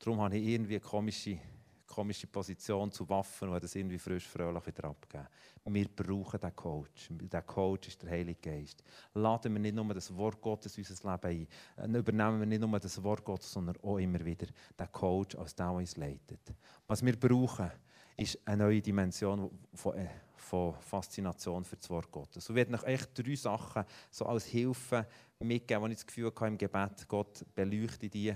Darum 0.00 0.20
habe 0.20 0.36
ich 0.36 0.44
irgendwie 0.44 0.80
komische 0.80 1.38
komische 1.86 2.26
Position 2.26 2.90
zu 2.90 3.08
Waffen 3.08 3.48
und 3.48 3.62
das 3.62 3.74
irgendwie 3.74 3.98
frisch, 3.98 4.26
fröhlich 4.26 4.66
wieder 4.66 4.84
abgeben. 4.84 5.26
Wir 5.64 5.88
brauchen 5.88 6.40
diesen 6.40 6.56
Coach. 6.56 7.08
Der 7.10 7.42
Coach 7.42 7.88
ist 7.88 8.02
der 8.02 8.10
Heilige 8.10 8.40
Geist. 8.40 8.82
Laden 9.14 9.52
wir 9.52 9.60
nicht 9.60 9.74
nur 9.74 9.92
das 9.94 10.14
Wort 10.16 10.40
Gottes 10.40 10.76
in 10.78 10.84
unser 10.88 11.12
Leben 11.12 11.48
ein. 11.76 11.94
Äh, 11.94 11.98
übernehmen 11.98 12.40
wir 12.40 12.46
nicht 12.46 12.60
nur 12.60 12.78
das 12.78 13.02
Wort 13.02 13.24
Gottes, 13.24 13.52
sondern 13.52 13.76
auch 13.82 13.98
immer 13.98 14.24
wieder 14.24 14.46
den 14.78 14.92
Coach, 14.92 15.36
als 15.36 15.54
der, 15.54 15.70
uns 15.70 15.96
leitet. 15.96 16.40
Was 16.86 17.04
wir 17.04 17.18
brauchen, 17.18 17.70
ist 18.16 18.38
eine 18.46 18.64
neue 18.64 18.80
Dimension 18.80 19.50
von, 19.74 19.96
äh, 19.96 20.08
von 20.36 20.74
Faszination 20.80 21.64
für 21.64 21.76
das 21.76 21.90
Wort 21.90 22.10
Gottes. 22.10 22.44
So 22.44 22.54
wird 22.54 22.70
noch 22.70 22.84
echt 22.84 23.10
drei 23.18 23.34
Sachen 23.34 23.84
so 24.10 24.26
als 24.26 24.46
Hilfe 24.46 25.06
mitgeben, 25.40 25.82
wo 25.82 25.86
ich 25.88 25.94
das 25.94 26.06
Gefühl 26.06 26.32
habe 26.34 26.46
im 26.46 26.58
Gebet, 26.58 27.08
Gott 27.08 27.44
beleuchte 27.54 28.08
die 28.08 28.34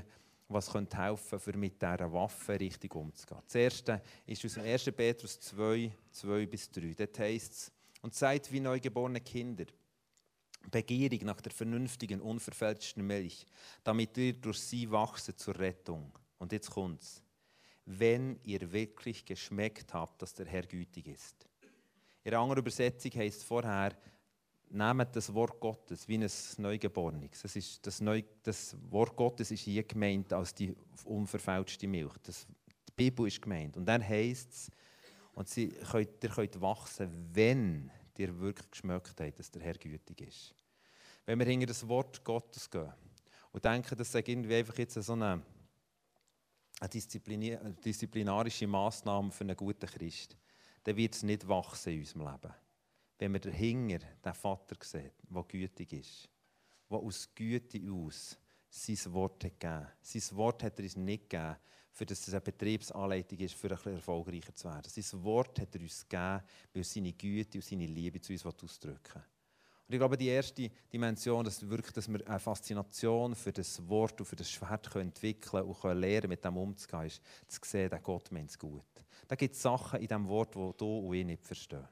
was 0.51 0.71
könnte 0.71 0.97
helfen 0.97 1.39
für 1.39 1.57
mit 1.57 1.81
dieser 1.81 2.13
Waffe 2.13 2.59
richtig 2.59 2.95
umzugehen. 2.95 3.41
Das 3.45 3.55
erste 3.55 4.03
ist 4.27 4.45
aus 4.45 4.55
dem 4.55 4.65
1. 4.65 4.85
Petrus 4.97 5.39
2, 5.41 5.93
2 6.11 6.47
bis 6.47 6.71
3. 6.71 6.95
Dort 6.95 7.19
heisst 7.21 7.53
es, 7.53 7.73
und 8.03 8.15
seid 8.15 8.51
wie 8.51 8.61
neugeborene 8.61 9.21
Kinder, 9.21 9.67
begierig 10.71 11.23
nach 11.23 11.41
der 11.41 11.53
vernünftigen, 11.53 12.21
unverfälschten 12.21 13.07
Milch, 13.07 13.47
damit 13.85 14.17
ihr 14.17 14.33
durch 14.33 14.59
sie 14.59 14.91
wachset 14.91 15.39
zur 15.39 15.59
Rettung. 15.59 16.13
Und 16.39 16.53
jetzt 16.53 16.71
kommt's. 16.71 17.23
Wenn 17.85 18.39
ihr 18.43 18.73
wirklich 18.73 19.25
geschmeckt 19.25 19.95
habt, 19.95 20.21
dass 20.23 20.35
der 20.35 20.47
Herr 20.47 20.63
gütig 20.63 21.09
ist. 21.09 21.47
In 22.25 22.33
einer 22.33 22.43
anderen 22.43 22.61
Übersetzung 22.61 23.13
heißt 23.13 23.45
vorher, 23.45 23.97
nehmt 24.71 25.15
das 25.15 25.33
Wort 25.35 25.61
Gottes 25.61 26.07
wie 26.09 26.19
ein 26.19 26.31
Neugeborenes. 26.59 27.43
Das, 27.43 27.57
ist 27.57 27.85
das, 27.87 28.01
Neu, 28.01 28.23
das 28.43 28.77
Wort 28.91 29.17
Gottes 29.17 29.51
ist 29.51 29.61
hier 29.61 29.83
gemeint 29.83 30.33
als 30.33 30.55
die 30.55 30.75
unverfälschte 31.05 31.89
Milch. 31.89 32.15
Das, 32.23 32.47
die 32.89 32.93
Bibel 32.97 33.27
ist 33.27 33.43
gemeint. 33.43 33.77
Und 33.77 33.87
dann 33.87 34.07
heißt 34.07 34.53
es, 34.53 34.71
und 35.35 35.49
sie 35.49 35.69
könnt, 35.69 36.23
ihr 36.23 36.31
könnt 36.31 36.61
wachsen, 36.61 37.11
wenn 37.33 37.91
ihr 38.17 38.39
wirklich 38.39 38.71
geschmeckt 38.71 39.21
habt, 39.21 39.39
dass 39.39 39.51
der 39.51 39.63
Herr 39.63 39.75
gütig 39.75 40.21
ist. 40.21 40.55
Wenn 41.25 41.39
wir 41.39 41.47
hinter 41.47 41.67
das 41.67 41.87
Wort 41.89 42.23
Gottes 42.25 42.69
gehen 42.71 42.93
und 43.53 43.65
denken, 43.65 43.97
das 43.97 44.13
sei 44.13 44.23
irgendwie 44.27 44.57
einfach 44.57 44.79
jetzt 44.79 44.95
so 44.95 45.13
eine, 45.13 45.43
eine 46.81 47.75
disziplinarische 47.85 48.67
Maßnahme 48.67 49.31
für 49.31 49.45
einen 49.45 49.57
guten 49.57 49.87
Christ, 49.87 50.37
dann 50.85 50.97
wird 50.97 51.15
es 51.15 51.23
nicht 51.23 51.47
wachsen 51.47 51.93
in 51.93 52.01
unserem 52.01 52.23
Leben. 52.23 52.55
Wenn 53.21 53.35
wir 53.35 53.41
dahinter 53.41 53.99
den 54.25 54.33
Vater 54.33 54.77
sehen, 54.83 55.11
der 55.29 55.43
gütig 55.43 55.93
ist, 55.93 56.31
der 56.91 56.97
aus 56.97 57.29
Güte 57.35 57.79
aus 57.93 58.39
sein 58.71 59.13
Wort 59.13 59.45
hat 59.45 59.61
gegeben. 59.61 59.87
Sein 60.01 60.37
Wort 60.39 60.63
hat 60.63 60.79
er 60.79 60.85
uns 60.85 60.97
nicht 60.97 61.29
gegeben, 61.29 61.57
für 61.93 62.07
dass 62.07 62.27
es 62.27 62.33
eine 62.33 62.41
Betriebsanleitung 62.41 63.39
ist, 63.41 63.57
für 63.57 63.71
ein 63.71 63.93
erfolgreicher 63.93 64.55
zu 64.55 64.69
werden. 64.71 64.89
Sein 64.89 65.23
Wort 65.23 65.61
hat 65.61 65.75
er 65.75 65.83
uns 65.83 66.09
gegeben, 66.09 66.43
weil 66.73 66.81
er 66.81 66.85
seine 66.85 67.13
Güte 67.13 67.59
und 67.59 67.65
seine 67.65 67.85
Liebe 67.85 68.23
zu 68.23 68.33
uns 68.33 68.47
ausdrücken. 68.47 69.23
Und 69.87 69.95
ich 69.95 69.99
glaube, 69.99 70.17
die 70.17 70.29
erste 70.29 70.71
Dimension, 70.91 71.45
dass, 71.45 71.69
wirklich, 71.69 71.93
dass 71.93 72.09
wir 72.09 72.27
eine 72.27 72.39
Faszination 72.39 73.35
für 73.35 73.53
das 73.53 73.87
Wort 73.87 74.19
und 74.19 74.27
für 74.27 74.37
das 74.37 74.51
Schwert 74.51 74.97
entwickeln 74.97 75.51
können 75.51 75.69
und 75.69 75.79
können 75.79 76.01
lernen, 76.01 76.31
mit 76.31 76.43
dem 76.43 76.57
umzugehen, 76.57 77.05
ist 77.05 77.21
zu 77.49 77.61
sehen, 77.65 77.91
dass 77.91 78.03
Gott 78.03 78.33
meint 78.33 78.49
es 78.49 78.59
gut. 78.59 79.05
Da 79.29 79.35
gibt 79.37 79.57
es 79.57 79.61
Sachen 79.61 80.01
in 80.01 80.09
diesem 80.09 80.27
Wort, 80.27 80.55
die 80.55 80.71
du 80.79 81.01
und 81.01 81.15
ich 81.15 81.27
nicht 81.27 81.45
verstehen. 81.45 81.87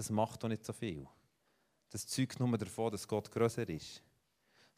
Das 0.00 0.08
macht 0.08 0.42
doch 0.42 0.48
nicht 0.48 0.64
so 0.64 0.72
viel. 0.72 1.06
Das 1.90 2.06
zeugt 2.06 2.40
nur 2.40 2.56
davon, 2.56 2.90
dass 2.90 3.06
Gott 3.06 3.30
größer 3.30 3.68
ist 3.68 4.02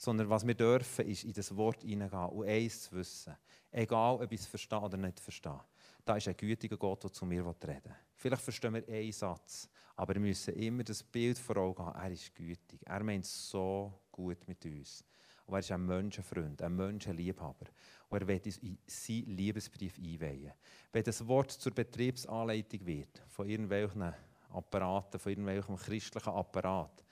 sondern 0.02 0.28
was 0.28 0.44
wir 0.44 0.54
dürfen, 0.54 1.06
ist 1.06 1.22
in 1.22 1.32
das 1.32 1.56
Wort 1.56 1.82
hineingehen 1.82 2.26
und 2.30 2.48
eins 2.48 2.82
zu 2.82 2.96
wissen. 2.96 3.36
Egal, 3.70 4.16
ob 4.16 4.32
ich 4.32 4.40
es 4.40 4.46
verstehe 4.48 4.80
oder 4.80 4.96
nicht 4.96 5.20
verstehe. 5.20 5.60
Da 6.04 6.16
ist 6.16 6.26
ein 6.26 6.36
gütiger 6.36 6.76
Gott, 6.76 7.04
der 7.04 7.12
zu 7.12 7.24
mir 7.24 7.46
reden 7.46 7.84
will. 7.84 7.94
Vielleicht 8.16 8.42
verstehen 8.42 8.74
wir 8.74 8.88
einen 8.88 9.12
Satz, 9.12 9.68
aber 9.94 10.14
wir 10.14 10.20
müssen 10.20 10.54
immer 10.54 10.82
das 10.82 11.04
Bild 11.04 11.38
vor 11.38 11.56
Augen 11.58 11.84
haben. 11.84 12.00
Er 12.00 12.10
ist 12.10 12.34
gütig. 12.34 12.80
Er 12.84 13.04
meint 13.04 13.26
so 13.26 14.00
gut 14.10 14.48
mit 14.48 14.64
uns. 14.64 15.04
Und 15.46 15.54
er 15.54 15.60
ist 15.60 15.70
ein 15.70 15.86
Menschenfreund, 15.86 16.60
ein 16.62 16.74
Menschenliebhaber. 16.74 17.66
Und 18.08 18.20
er 18.20 18.26
will 18.26 18.42
uns 18.44 18.58
in 18.58 18.78
seinen 18.84 19.36
Liebesbrief 19.36 19.98
einweihen. 19.98 20.52
Wenn 20.90 21.04
das 21.04 21.24
Wort 21.28 21.52
zur 21.52 21.72
Betriebsanleitung 21.72 22.84
wird, 22.84 23.22
von 23.28 23.48
irgendwelchen 23.48 24.12
Apparaten, 24.52 25.18
von 25.18 25.30
irgendwelchem 25.30 25.76
christlichen 25.76 26.30
Apparat, 26.30 27.04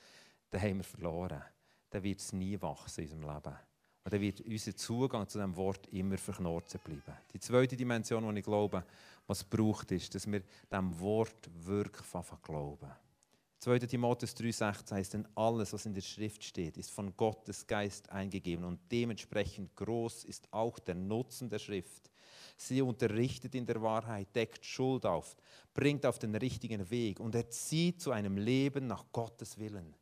dann 0.50 0.60
haben 0.60 0.78
wir 0.78 0.84
verloren 0.84 1.42
dann 1.90 2.02
wird 2.02 2.20
es 2.20 2.32
nie 2.32 2.60
wachsen 2.60 3.04
in 3.04 3.12
unserem 3.12 3.34
Leben. 3.34 3.56
Und 4.02 4.12
dann 4.14 4.20
wird 4.20 4.40
unser 4.40 4.74
Zugang 4.74 5.28
zu 5.28 5.38
diesem 5.38 5.56
Wort 5.56 5.86
immer 5.88 6.16
verknorzen 6.16 6.80
bleiben. 6.82 7.18
Die 7.32 7.40
zweite 7.40 7.76
Dimension, 7.76 8.32
die 8.34 8.40
ich 8.40 8.46
glaube, 8.46 8.84
was 9.26 9.38
es 9.38 9.44
braucht, 9.44 9.90
ist, 9.92 10.14
dass 10.14 10.30
wir 10.30 10.40
diesem 10.40 11.00
Wort 11.00 11.50
wirklich 11.52 12.06
glauben. 12.42 12.90
2. 13.58 13.78
Timotheus 13.80 14.34
3,16 14.36 14.92
heißt, 14.92 15.14
denn 15.14 15.28
alles, 15.34 15.74
was 15.74 15.84
in 15.84 15.92
der 15.92 16.00
Schrift 16.00 16.42
steht, 16.42 16.78
ist 16.78 16.90
von 16.90 17.14
Gottes 17.14 17.66
Geist 17.66 18.08
eingegeben 18.10 18.64
und 18.64 18.80
dementsprechend 18.90 19.76
groß 19.76 20.24
ist 20.24 20.50
auch 20.50 20.78
der 20.78 20.94
Nutzen 20.94 21.50
der 21.50 21.58
Schrift. 21.58 22.09
Sie 22.62 22.82
unterrichtet 22.82 23.54
in 23.54 23.64
der 23.64 23.80
Wahrheit, 23.80 24.36
deckt 24.36 24.66
Schuld 24.66 25.06
auf, 25.06 25.34
bringt 25.72 26.04
auf 26.04 26.18
den 26.18 26.34
richtigen 26.34 26.90
Weg 26.90 27.18
und 27.18 27.34
erzieht 27.34 28.02
zu 28.02 28.10
einem 28.10 28.36
Leben 28.36 28.86
nach 28.86 29.06
Gottes 29.10 29.58
Willen. 29.58 29.96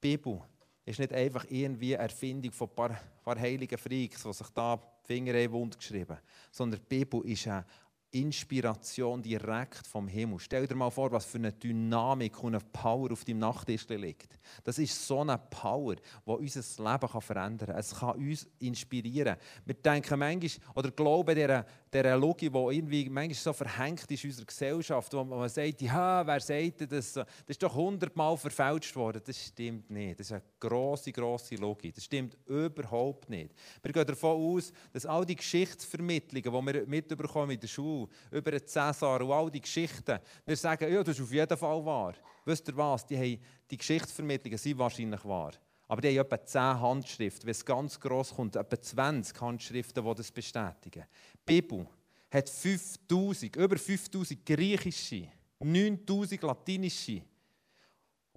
Bibel 0.00 0.40
ist 0.86 1.00
nicht 1.00 1.12
einfach 1.12 1.44
irgendwie 1.50 1.94
eine 1.94 2.04
Erfindung 2.04 2.52
von 2.52 2.70
ein 2.70 2.74
paar, 2.74 3.00
paar 3.22 3.38
heiligen 3.38 3.76
Freaks, 3.76 4.22
die 4.22 4.32
sich 4.32 4.48
da 4.54 4.80
Finger 5.04 5.34
in 5.34 5.52
Wund 5.52 5.76
geschrieben 5.76 6.16
sondern 6.50 6.80
die 6.80 6.86
Bibel 6.86 7.22
ist 7.26 7.46
eine 7.46 7.66
Inspiration 8.10 9.22
direkt 9.22 9.86
vom 9.86 10.08
Himmel. 10.08 10.38
Stell 10.38 10.66
dir 10.66 10.74
mal 10.74 10.90
vor, 10.90 11.12
was 11.12 11.26
für 11.26 11.36
eine 11.36 11.52
Dynamik 11.52 12.42
und 12.42 12.54
eine 12.54 12.64
Power 12.72 13.12
auf 13.12 13.24
deinem 13.24 13.40
Nachttisch 13.40 13.86
liegt. 13.88 14.38
Das 14.64 14.78
ist 14.78 15.06
so 15.06 15.20
eine 15.20 15.36
Power, 15.36 15.96
die 15.96 16.30
unser 16.30 16.60
Leben 16.90 17.20
verändern 17.20 17.68
kann. 17.68 17.78
Es 17.78 17.94
kann 17.94 18.16
uns 18.16 18.46
inspirieren. 18.60 19.36
Wir 19.66 19.74
denken 19.74 20.18
manchmal, 20.18 20.74
oder 20.74 20.90
glauben 20.90 21.34
dieser, 21.34 21.66
dieser 21.92 22.16
Logik, 22.16 22.50
die 22.50 22.58
irgendwie 22.58 23.10
manchmal 23.10 23.34
so 23.34 23.52
verhängt 23.52 24.10
ist 24.10 24.24
in 24.24 24.30
unserer 24.30 24.46
Gesellschaft, 24.46 25.12
wo 25.12 25.24
man 25.24 25.48
sagt, 25.50 25.82
ja, 25.82 26.26
wer 26.26 26.40
sagt 26.40 26.90
das? 26.90 27.12
Das 27.12 27.26
ist 27.46 27.62
doch 27.62 27.74
hundertmal 27.74 28.38
verfälscht 28.38 28.96
worden. 28.96 29.20
Das 29.22 29.36
stimmt 29.48 29.90
nicht. 29.90 30.18
Das 30.18 30.28
ist 30.28 30.32
eine 30.32 30.42
grosse, 30.58 31.12
grosse 31.12 31.56
Logik. 31.56 31.94
Das 31.94 32.04
stimmt 32.04 32.38
überhaupt 32.46 33.28
nicht. 33.28 33.52
Wir 33.82 33.92
gehen 33.92 34.06
davon 34.06 34.56
aus, 34.56 34.72
dass 34.94 35.04
all 35.04 35.26
die 35.26 35.36
Geschichtsvermittlungen, 35.36 36.66
die 36.66 36.74
wir 36.74 36.86
mitbekommen 36.86 37.50
in 37.50 37.60
der 37.60 37.68
Schule, 37.68 37.97
über 38.30 38.50
den 38.50 38.66
Cäsar 38.66 39.20
und 39.20 39.32
all 39.32 39.50
die 39.50 39.60
Geschichten. 39.60 40.18
Wir 40.44 40.56
sagen, 40.56 40.92
ja, 40.92 41.02
das 41.02 41.16
ist 41.16 41.24
auf 41.24 41.32
jeden 41.32 41.56
Fall 41.56 41.84
wahr. 41.84 42.14
Wisst 42.44 42.68
ihr 42.68 42.76
was? 42.76 43.06
Die, 43.06 43.16
haben, 43.16 43.42
die 43.70 43.76
Geschichtsvermittlungen 43.76 44.58
sind 44.58 44.78
wahrscheinlich 44.78 45.24
wahr. 45.24 45.52
Aber 45.88 46.02
die 46.02 46.08
haben 46.08 46.26
etwa 46.26 46.44
10 46.44 46.60
Handschriften. 46.80 47.46
Wenn 47.46 47.52
es 47.52 47.64
ganz 47.64 47.98
gross 47.98 48.34
kommt, 48.34 48.56
etwa 48.56 48.80
20 48.80 49.40
Handschriften, 49.40 50.04
die 50.04 50.14
das 50.14 50.30
bestätigen. 50.30 51.04
Die 51.34 51.60
Bibel 51.60 51.86
hat 52.30 52.48
5000, 52.48 53.56
über 53.56 53.78
5000 53.78 54.44
griechische, 54.44 55.28
9000 55.60 56.42
latinische 56.42 57.22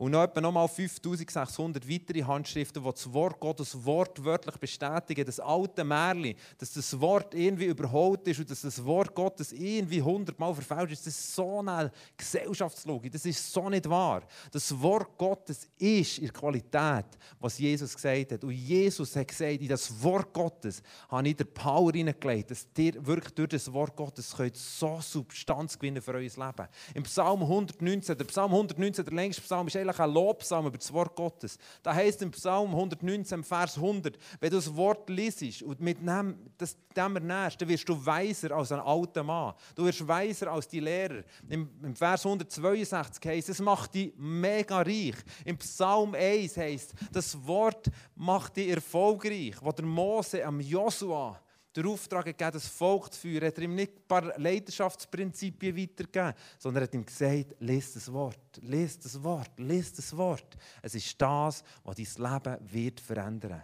und 0.01 0.09
noch 0.09 0.23
etwa 0.23 0.41
nochmal 0.41 0.67
5600 0.67 1.87
weitere 1.87 2.23
Handschriften, 2.23 2.83
die 2.83 2.89
das 2.89 3.13
Wort 3.13 3.39
Gottes 3.39 3.85
wortwörtlich 3.85 4.57
bestätigen. 4.57 5.23
Das 5.23 5.39
alte 5.39 5.83
Märchen, 5.83 6.33
dass 6.57 6.73
das 6.73 6.99
Wort 6.99 7.35
irgendwie 7.35 7.65
überholt 7.65 8.27
ist 8.27 8.39
und 8.39 8.49
dass 8.49 8.61
das 8.61 8.83
Wort 8.83 9.13
Gottes 9.13 9.51
irgendwie 9.53 10.01
hundertmal 10.01 10.55
verfälscht 10.55 10.93
ist. 10.93 11.05
Das 11.05 11.13
ist 11.13 11.35
so 11.35 11.59
eine 11.59 11.91
Gesellschaftslogik. 12.17 13.11
Das 13.11 13.27
ist 13.27 13.53
so 13.53 13.69
nicht 13.69 13.87
wahr. 13.87 14.23
Das 14.51 14.81
Wort 14.81 15.15
Gottes 15.19 15.67
ist 15.77 16.17
in 16.17 16.23
der 16.23 16.33
Qualität, 16.33 17.05
was 17.39 17.59
Jesus 17.59 17.93
gesagt 17.93 18.31
hat. 18.31 18.43
Und 18.43 18.53
Jesus 18.53 19.15
hat 19.15 19.27
gesagt, 19.27 19.61
in 19.61 19.67
das 19.67 20.01
Wort 20.01 20.33
Gottes 20.33 20.81
habe 21.09 21.27
ich 21.27 21.35
die 21.35 21.43
Power 21.43 21.91
hineingelegt, 21.91 22.49
dass 22.49 22.65
ihr 22.75 23.05
wirklich 23.05 23.35
durch 23.35 23.49
das 23.49 23.71
Wort 23.71 23.95
Gottes 23.95 24.35
könnt 24.35 24.57
so 24.57 24.99
Substanz 24.99 25.77
gewinnen 25.77 26.01
für 26.01 26.15
euer 26.15 26.21
Leben. 26.21 26.67
Im 26.95 27.03
Psalm 27.03 27.43
119, 27.43 28.17
der 28.17 28.25
Psalm 28.25 28.51
119, 28.51 29.05
der 29.05 29.13
längste 29.13 29.43
Psalm, 29.43 29.67
ist 29.67 29.75
eigentlich 29.75 29.90
ein 29.99 30.11
Lobpsalm 30.11 30.67
über 30.67 30.77
das 30.77 30.91
Wort 30.93 31.15
Gottes. 31.15 31.57
Da 31.83 31.93
heißt 31.93 32.21
im 32.21 32.31
Psalm 32.31 32.69
119, 32.69 33.43
Vers 33.43 33.77
100, 33.77 34.17
wenn 34.39 34.49
du 34.49 34.55
das 34.55 34.75
Wort 34.75 35.09
liest 35.09 35.61
und 35.63 35.79
mit 35.79 35.99
dem, 35.99 36.37
das, 36.57 36.75
dem 36.95 37.15
ernährst, 37.15 37.61
dann 37.61 37.69
wirst 37.69 37.87
du 37.87 38.05
weiser 38.05 38.51
als 38.51 38.71
ein 38.71 38.79
alter 38.79 39.23
Mann. 39.23 39.53
Du 39.75 39.85
wirst 39.85 40.07
weiser 40.07 40.51
als 40.51 40.67
die 40.67 40.79
Lehrer. 40.79 41.23
Im, 41.49 41.69
im 41.83 41.95
Vers 41.95 42.25
162 42.25 43.25
heißt 43.25 43.49
es 43.49 43.59
macht 43.59 43.93
dich 43.93 44.13
mega 44.17 44.81
reich. 44.81 45.15
Im 45.45 45.57
Psalm 45.57 46.13
1 46.13 46.57
heißt 46.57 46.93
das 47.11 47.45
Wort 47.45 47.89
macht 48.15 48.57
dich 48.57 48.69
erfolgreich, 48.69 49.55
wo 49.61 49.71
der 49.71 49.85
Mose 49.85 50.45
am 50.45 50.59
Joshua 50.59 51.39
den 51.75 51.85
Auftrag 51.85 52.25
gegeben, 52.25 52.51
das 52.51 52.67
Volk 52.67 53.13
zu 53.13 53.21
führen, 53.21 53.47
hat 53.47 53.57
er 53.57 53.63
ihm 53.63 53.75
nicht 53.75 53.95
ein 53.95 54.07
paar 54.07 54.37
Leidenschaftsprinzipien 54.37 55.75
weitergegeben, 55.75 56.33
sondern 56.57 56.83
hat 56.83 56.93
ihm 56.93 57.05
gesagt, 57.05 57.55
lest 57.59 57.95
das 57.95 58.11
Wort, 58.11 58.59
lest 58.61 59.05
das 59.05 59.21
Wort, 59.23 59.51
lest 59.57 59.97
das 59.97 60.15
Wort. 60.15 60.57
Es 60.81 60.95
ist 60.95 61.21
das, 61.21 61.63
was 61.83 61.95
dein 61.95 62.31
Leben 62.33 62.71
wird 62.71 62.99
verändern. 62.99 63.63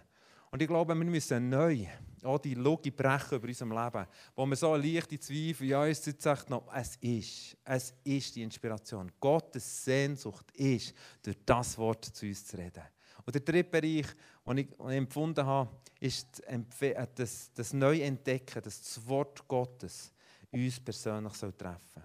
Und 0.50 0.62
ich 0.62 0.68
glaube, 0.68 0.94
wir 0.94 1.04
müssen 1.04 1.50
neu 1.50 1.86
auch 2.24 2.38
die 2.38 2.54
Logik 2.54 2.96
brechen 2.96 3.36
über 3.36 3.48
unserem 3.48 3.72
Leben, 3.72 4.06
wo 4.34 4.46
wir 4.46 4.56
so 4.56 4.74
leichte 4.74 5.18
Zweifel, 5.18 5.68
ja, 5.68 5.86
jetzt 5.86 6.20
sagt 6.20 6.50
noch, 6.50 6.64
es 6.74 6.96
ist, 6.96 7.56
es 7.64 7.94
ist 8.02 8.34
die 8.34 8.42
Inspiration. 8.42 9.12
Gottes 9.20 9.84
Sehnsucht 9.84 10.50
ist, 10.52 10.94
durch 11.22 11.36
das 11.44 11.76
Wort 11.78 12.04
zu 12.04 12.26
uns 12.26 12.46
zu 12.46 12.56
reden. 12.56 12.82
Und 13.28 13.34
der 13.34 13.42
dritte 13.42 13.68
Bereich, 13.68 14.06
den 14.46 14.56
ich, 14.56 14.68
den 14.70 14.88
ich 14.88 14.96
empfunden 14.96 15.44
habe, 15.44 15.68
ist 16.00 16.40
äh, 16.44 17.06
das, 17.14 17.52
das 17.52 17.74
Neuentdecken, 17.74 18.62
dass 18.62 18.80
das 18.80 19.06
Wort 19.06 19.46
Gottes 19.46 20.10
uns 20.50 20.80
persönlich 20.80 21.34
treffen 21.34 21.78
soll. 21.92 22.04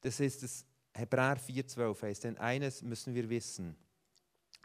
Das 0.00 0.18
ist 0.18 0.42
das 0.42 0.66
Hebräer 0.92 1.38
4,12 1.38 2.02
heißt, 2.02 2.24
denn 2.24 2.38
eines 2.38 2.82
müssen 2.82 3.14
wir 3.14 3.30
wissen. 3.30 3.76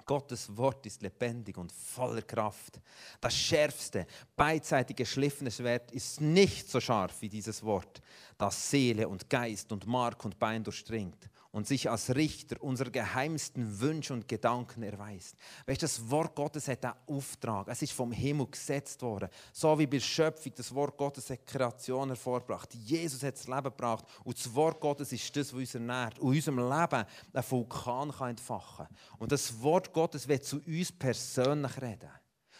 Gottes 0.04 0.58
Wort 0.58 0.84
ist 0.88 1.04
lebendig 1.04 1.56
und 1.60 1.72
voller 1.72 2.24
Kraft. 2.24 2.82
Das 3.22 3.38
schärfste, 3.38 4.08
beidseitig 4.36 4.96
geschliffene 4.96 5.52
Schwert 5.52 5.92
ist 5.92 6.22
nicht 6.22 6.72
so 6.72 6.82
scharf 6.82 7.22
wie 7.22 7.30
dieses 7.30 7.62
Wort, 7.62 8.02
das 8.36 8.72
Seele 8.72 9.08
und 9.08 9.30
Geist 9.30 9.72
und 9.72 9.86
Mark 9.86 10.26
und 10.26 10.40
Bein 10.40 10.64
durchdringt 10.64 11.30
und 11.52 11.68
sich 11.68 11.90
als 11.90 12.16
Richter 12.16 12.62
unserer 12.62 12.92
geheimsten 12.92 13.80
Wünsche 13.80 14.14
und 14.14 14.28
Gedanken 14.28 14.84
erweist. 14.84 15.36
Weißt 15.66 15.82
das 15.82 16.10
Wort 16.10 16.36
Gottes 16.36 16.68
hat 16.68 16.86
einen 16.86 16.94
Auftrag. 17.08 17.68
Es 17.68 17.82
ist 17.82 17.94
vom 17.94 18.12
Himmel 18.12 18.48
gesetzt 18.48 19.02
worden. 19.02 19.30
So 19.52 19.78
wie 19.80 19.88
bei 19.88 19.98
der 19.98 20.02
Schöpfung 20.04 20.54
das 20.56 20.74
Wort 20.74 20.98
Gottes 20.98 21.30
hat 21.30 21.46
Kreation 21.48 22.10
hervorgebracht. 22.10 22.74
Jesus 22.76 23.24
hat 23.24 23.36
das 23.36 23.48
Leben 23.48 23.64
gebracht. 23.64 24.06
Und 24.24 24.38
das 24.38 24.54
Wort 24.54 24.80
Gottes 24.80 25.12
ist 25.12 25.36
das, 25.36 25.54
was 25.54 25.60
uns 25.60 25.76
ernährt. 25.76 26.20
Und 26.20 26.32
in 26.32 26.38
unserem 26.38 26.60
Leben 26.60 27.06
einen 27.34 27.50
Vulkan 27.50 28.12
kann 28.12 28.30
entfachen. 28.30 28.88
Und 29.18 29.32
das 29.32 29.60
Wort 29.62 29.92
Gottes 29.92 30.28
wird 30.28 30.44
zu 30.44 30.58
uns 30.66 30.92
persönlich 30.92 31.82
reden. 31.82 32.10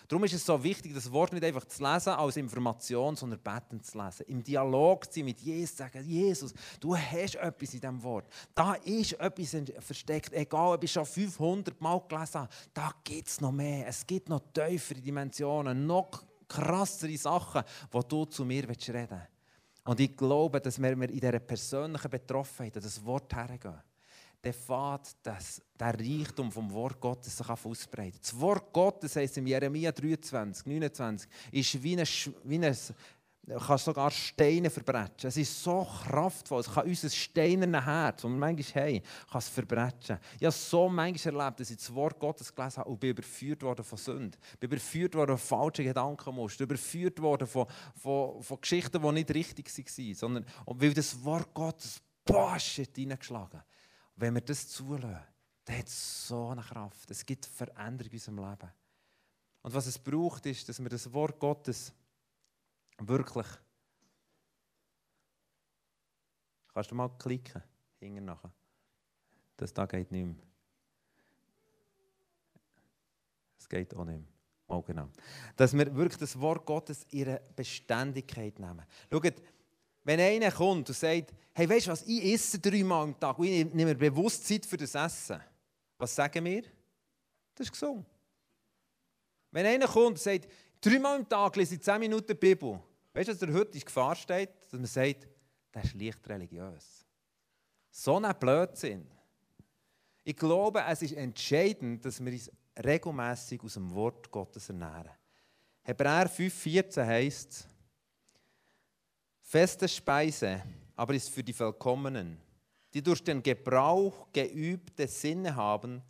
Darum 0.10 0.24
ist 0.24 0.34
es 0.34 0.44
so 0.44 0.62
wichtig, 0.64 0.92
das 0.96 1.12
Wort 1.12 1.32
nicht 1.34 1.44
einfach 1.44 1.66
zu 1.66 1.84
lesen 1.84 2.10
als 2.10 2.36
Information, 2.36 3.16
sondern 3.16 3.40
beten 3.40 3.80
zu 3.80 4.04
lesen. 4.04 4.26
Im 4.28 4.44
Dialog 4.44 5.06
zu 5.06 5.20
sein 5.20 5.26
mit 5.26 5.40
Jesus, 5.40 5.78
sagen, 5.78 6.04
Jesus, 6.04 6.52
du 6.80 6.98
hast 6.98 7.36
etwas 7.36 7.76
in 7.76 7.80
diesem 7.80 8.02
Wort. 8.02 8.26
Da 8.56 8.74
ist 8.74 9.14
etwas 9.14 9.56
versteckt, 9.86 10.34
egal 10.34 10.74
ob 10.74 10.84
ich 10.84 10.92
schon 10.92 11.06
500 11.06 11.80
Mal 11.80 12.02
gelesen 12.08 12.42
habe, 12.42 12.50
da 12.74 12.92
gibt 13.04 13.28
es 13.28 13.40
noch 13.40 13.52
mehr. 13.52 13.86
Es 13.88 14.08
gibt 14.08 14.30
noch 14.30 14.42
tiefere 14.52 15.00
Dimensionen, 15.00 15.86
noch 15.86 16.24
krassere 16.48 17.16
Sachen, 17.16 17.62
die 17.94 18.08
du 18.08 18.26
zu 18.26 18.44
mir 18.44 18.68
reden 18.68 18.80
willst. 18.88 19.28
Und 19.84 20.00
ich 20.00 20.18
glaube, 20.18 20.60
dass 20.60 20.82
wir 20.82 20.92
in 20.92 21.08
dieser 21.08 21.40
persönlichen 21.40 22.10
Betroffenheit 22.10 22.76
das 22.76 23.06
Wort 23.06 23.32
hergehen 23.36 23.80
dann 24.42 24.54
fährt 24.54 25.16
das, 25.24 25.62
der 25.78 26.00
Reichtum 26.00 26.52
vom 26.52 26.72
Wort 26.72 27.00
Gottes 27.00 27.38
sich 27.38 27.50
ausbreiten. 27.50 28.20
Das 28.22 28.40
Wort 28.40 28.72
Gottes, 28.72 29.16
heißt 29.16 29.38
im 29.38 29.48
Jeremia 29.48 29.92
23, 29.92 30.66
29, 30.66 31.30
ist 31.52 31.84
wie 31.84 31.98
ein, 31.98 32.08
wie 32.44 32.66
ein 32.66 32.78
kann 33.58 33.78
sogar 33.78 34.12
Steine 34.12 34.70
verbrechen. 34.70 35.28
Es 35.28 35.36
ist 35.36 35.64
so 35.64 35.84
kraftvoll, 35.84 36.60
es 36.60 36.72
kann 36.72 36.88
unser 36.88 37.10
steinernes 37.10 37.84
Herz, 37.84 38.22
das 38.22 38.32
wir 38.32 38.38
manchmal 38.38 38.84
haben, 38.86 39.02
kann 39.32 39.40
es 39.40 39.50
verbrechen. 39.50 40.20
Ich 40.38 40.46
habe 40.46 40.52
so 40.52 40.88
manchmal 40.88 41.36
erlebt, 41.36 41.60
dass 41.60 41.72
ich 41.72 41.78
das 41.78 41.94
Wort 41.94 42.20
Gottes 42.20 42.54
gelesen 42.54 42.78
habe 42.78 42.90
und 42.90 43.00
bin 43.00 43.10
überführt 43.10 43.64
worden 43.64 43.84
von 43.84 43.98
Sünde. 43.98 44.38
bin 44.60 44.70
überführt 44.70 45.16
worden 45.16 45.38
von 45.38 45.60
falschen 45.60 45.86
Gedankenmustern, 45.86 46.66
überführt 46.66 47.20
worden 47.22 47.48
von, 47.48 47.66
von, 47.96 48.42
von 48.44 48.62
Geschichten, 48.62 49.02
die 49.02 49.12
nicht 49.12 49.34
richtig 49.34 49.76
waren, 49.76 50.14
sondern 50.14 50.46
weil 50.66 50.94
das 50.94 51.24
Wort 51.24 51.54
Gottes 51.54 52.02
bosch, 52.24 52.82
hineingeschlagen 52.96 53.64
wenn 54.20 54.34
wir 54.34 54.42
das 54.42 54.68
zulassen, 54.68 55.24
dann 55.66 55.78
hat 55.78 55.88
es 55.88 56.28
so 56.28 56.50
eine 56.50 56.62
Kraft. 56.62 57.10
Es 57.10 57.26
gibt 57.26 57.46
Veränderung 57.46 58.12
in 58.12 58.18
unserem 58.18 58.38
Leben. 58.38 58.72
Und 59.62 59.74
was 59.74 59.88
es 59.88 59.98
braucht, 59.98 60.46
ist, 60.46 60.68
dass 60.68 60.80
wir 60.80 60.90
das 60.90 61.12
Wort 61.14 61.40
Gottes 61.40 61.94
wirklich. 62.98 63.48
Kannst 66.74 66.92
du 66.92 66.96
mal 66.96 67.10
klicken? 67.18 67.64
Hinten 68.00 68.26
nachher. 68.26 68.52
Das 69.58 69.74
da 69.74 69.86
geht 69.86 70.12
nicht 70.12 70.26
mehr. 70.26 70.36
Es 73.58 73.68
geht 73.68 73.94
auch 73.94 74.06
nicht 74.06 74.20
mehr. 74.20 74.30
Oh, 74.68 74.82
genau. 74.82 75.10
Dass 75.56 75.74
wir 75.74 75.94
wirklich 75.96 76.20
das 76.20 76.40
Wort 76.40 76.66
Gottes 76.66 77.06
ihre 77.10 77.42
Beständigkeit 77.56 78.60
nehmen. 78.60 78.86
Schaut, 79.12 79.42
wenn 80.10 80.20
einer 80.20 80.52
kommt 80.52 80.90
und 80.90 80.96
sagt, 80.96 81.36
hey, 81.54 81.70
weißt 81.70 81.86
du 81.86 81.92
was, 81.92 82.02
ich 82.02 82.34
esse 82.34 82.58
dreimal 82.58 83.04
am 83.04 83.20
Tag 83.20 83.38
und 83.38 83.46
ich 83.46 83.64
nehme 83.66 83.94
mir 83.94 83.96
bewusst 83.96 84.48
Zeit 84.48 84.66
für 84.66 84.76
das 84.76 84.96
Essen, 84.96 85.40
was 86.00 86.16
sagen 86.16 86.44
wir? 86.46 86.64
Das 87.54 87.68
ist 87.68 87.72
gesund. 87.72 88.08
Wenn 89.52 89.68
einer 89.68 89.86
kommt 89.88 90.08
und 90.08 90.20
sagt, 90.20 90.48
dreimal 90.82 91.18
am 91.20 91.30
Tag 91.30 91.56
lese 91.58 91.76
ich 91.76 91.82
zehn 91.82 92.00
Minuten 92.00 92.36
Bibel, 92.36 92.80
weißt 93.14 93.28
du, 93.28 93.34
dass 93.34 93.40
der 93.40 93.54
heute 93.54 93.78
in 93.78 93.86
Gefahr 93.86 94.16
steht, 94.16 94.50
dass 94.64 94.80
man 94.80 94.88
sagt, 94.88 95.28
das 95.72 95.86
ist 95.86 95.94
leicht 95.94 96.28
religiös. 96.28 97.06
So 97.92 98.18
ein 98.18 98.34
Blödsinn. 98.40 99.08
Ich 100.24 100.36
glaube, 100.36 100.84
es 100.88 101.04
ist 101.04 101.14
entscheidend, 101.14 102.04
dass 102.04 102.20
wir 102.20 102.34
uns 102.34 102.52
regelmäßig 102.84 103.62
aus 103.62 103.76
dem 103.76 103.94
Wort 103.94 104.32
Gottes 104.32 104.70
ernähren. 104.70 105.12
Hebräer 105.84 106.28
5,14 106.28 107.06
heißt 107.06 107.68
Feste 109.50 109.88
Speise 109.88 110.62
aber 110.96 111.16
ist 111.16 111.32
für 111.32 111.44
die 111.44 111.54
Vollkommenen, 111.54 112.40
die 112.94 113.02
durch 113.02 113.24
den 113.24 113.42
Gebrauch 113.42 114.28
geübte 114.32 115.08
Sinne 115.08 115.56
haben, 115.56 116.04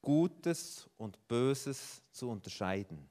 Gutes 0.00 0.88
und 0.96 1.28
Böses 1.28 2.00
zu 2.10 2.30
unterscheiden. 2.30 3.06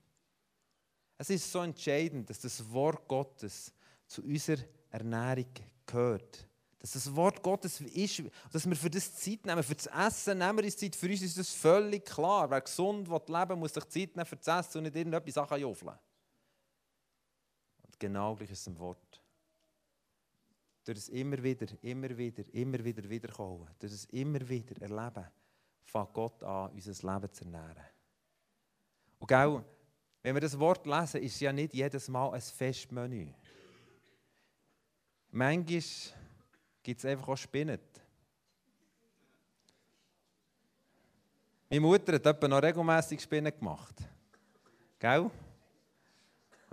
Es 1.19 1.29
ist 1.29 1.51
so 1.51 1.61
entscheidend, 1.61 2.27
dass 2.27 2.39
das 2.39 2.67
Wort 2.71 3.07
Gottes 3.07 3.71
zu 4.07 4.23
unserer 4.23 4.63
Ernährung 4.89 5.51
gehört. 5.85 6.47
Dass 6.79 6.93
das 6.93 7.15
Wort 7.15 7.43
Gottes 7.43 7.79
ist, 7.79 8.23
dass 8.51 8.67
wir 8.67 8.75
für 8.75 8.89
das 8.89 9.15
Zeit 9.15 9.45
nehmen, 9.45 9.61
für 9.61 9.75
das 9.75 9.85
Essen 9.85 10.39
nehmen 10.39 10.57
wir 10.57 10.65
uns 10.65 10.77
Zeit. 10.77 10.95
Für 10.95 11.07
uns 11.07 11.21
ist 11.21 11.37
das 11.37 11.51
völlig 11.51 12.05
klar. 12.05 12.49
Wer 12.49 12.61
gesund 12.61 13.07
leben 13.07 13.49
will, 13.49 13.55
muss 13.55 13.75
sich 13.75 13.85
Zeit 13.89 14.15
nehmen 14.15 14.25
für 14.25 14.37
das 14.37 14.65
Essen 14.65 14.79
und 14.79 14.85
nicht 14.85 14.95
irgendetwas 14.95 15.35
Sachen 15.35 15.61
juffeln. 15.61 15.93
Und 17.83 17.99
genau 17.99 18.35
gleich 18.35 18.49
ist 18.49 18.61
es 18.61 18.67
im 18.67 18.79
Wort 18.79 19.21
durch 20.85 20.99
das 20.99 21.09
immer 21.09 21.41
wieder, 21.41 21.65
immer 21.81 22.15
wieder, 22.15 22.43
immer 22.53 22.83
wieder 22.83 23.09
wiederkommen, 23.09 23.67
durch 23.79 23.91
das 23.91 24.05
immer 24.05 24.47
wieder 24.47 24.79
erleben, 24.81 25.27
fängt 25.83 26.13
Gott 26.13 26.43
an, 26.43 26.71
unser 26.71 27.13
Leben 27.13 27.33
zu 27.33 27.43
ernähren. 27.43 27.85
Und 29.17 29.27
gell, 29.27 29.65
wenn 30.21 30.35
wir 30.35 30.41
das 30.41 30.57
Wort 30.59 30.85
lesen, 30.85 31.21
ist 31.21 31.39
ja 31.39 31.51
nicht 31.51 31.73
jedes 31.73 32.07
Mal 32.07 32.31
ein 32.33 32.41
Festmenü. 32.41 33.27
Manchmal 35.31 35.83
gibt 36.83 36.99
es 36.99 37.05
einfach 37.05 37.27
auch 37.29 37.37
Spinnen. 37.37 37.79
Meine 41.67 41.81
Mutter 41.81 42.13
hat 42.13 42.41
noch 42.43 42.61
regelmäßig 42.61 43.21
Spinnen 43.21 43.57
gemacht. 43.57 43.95
Gell? 44.99 45.31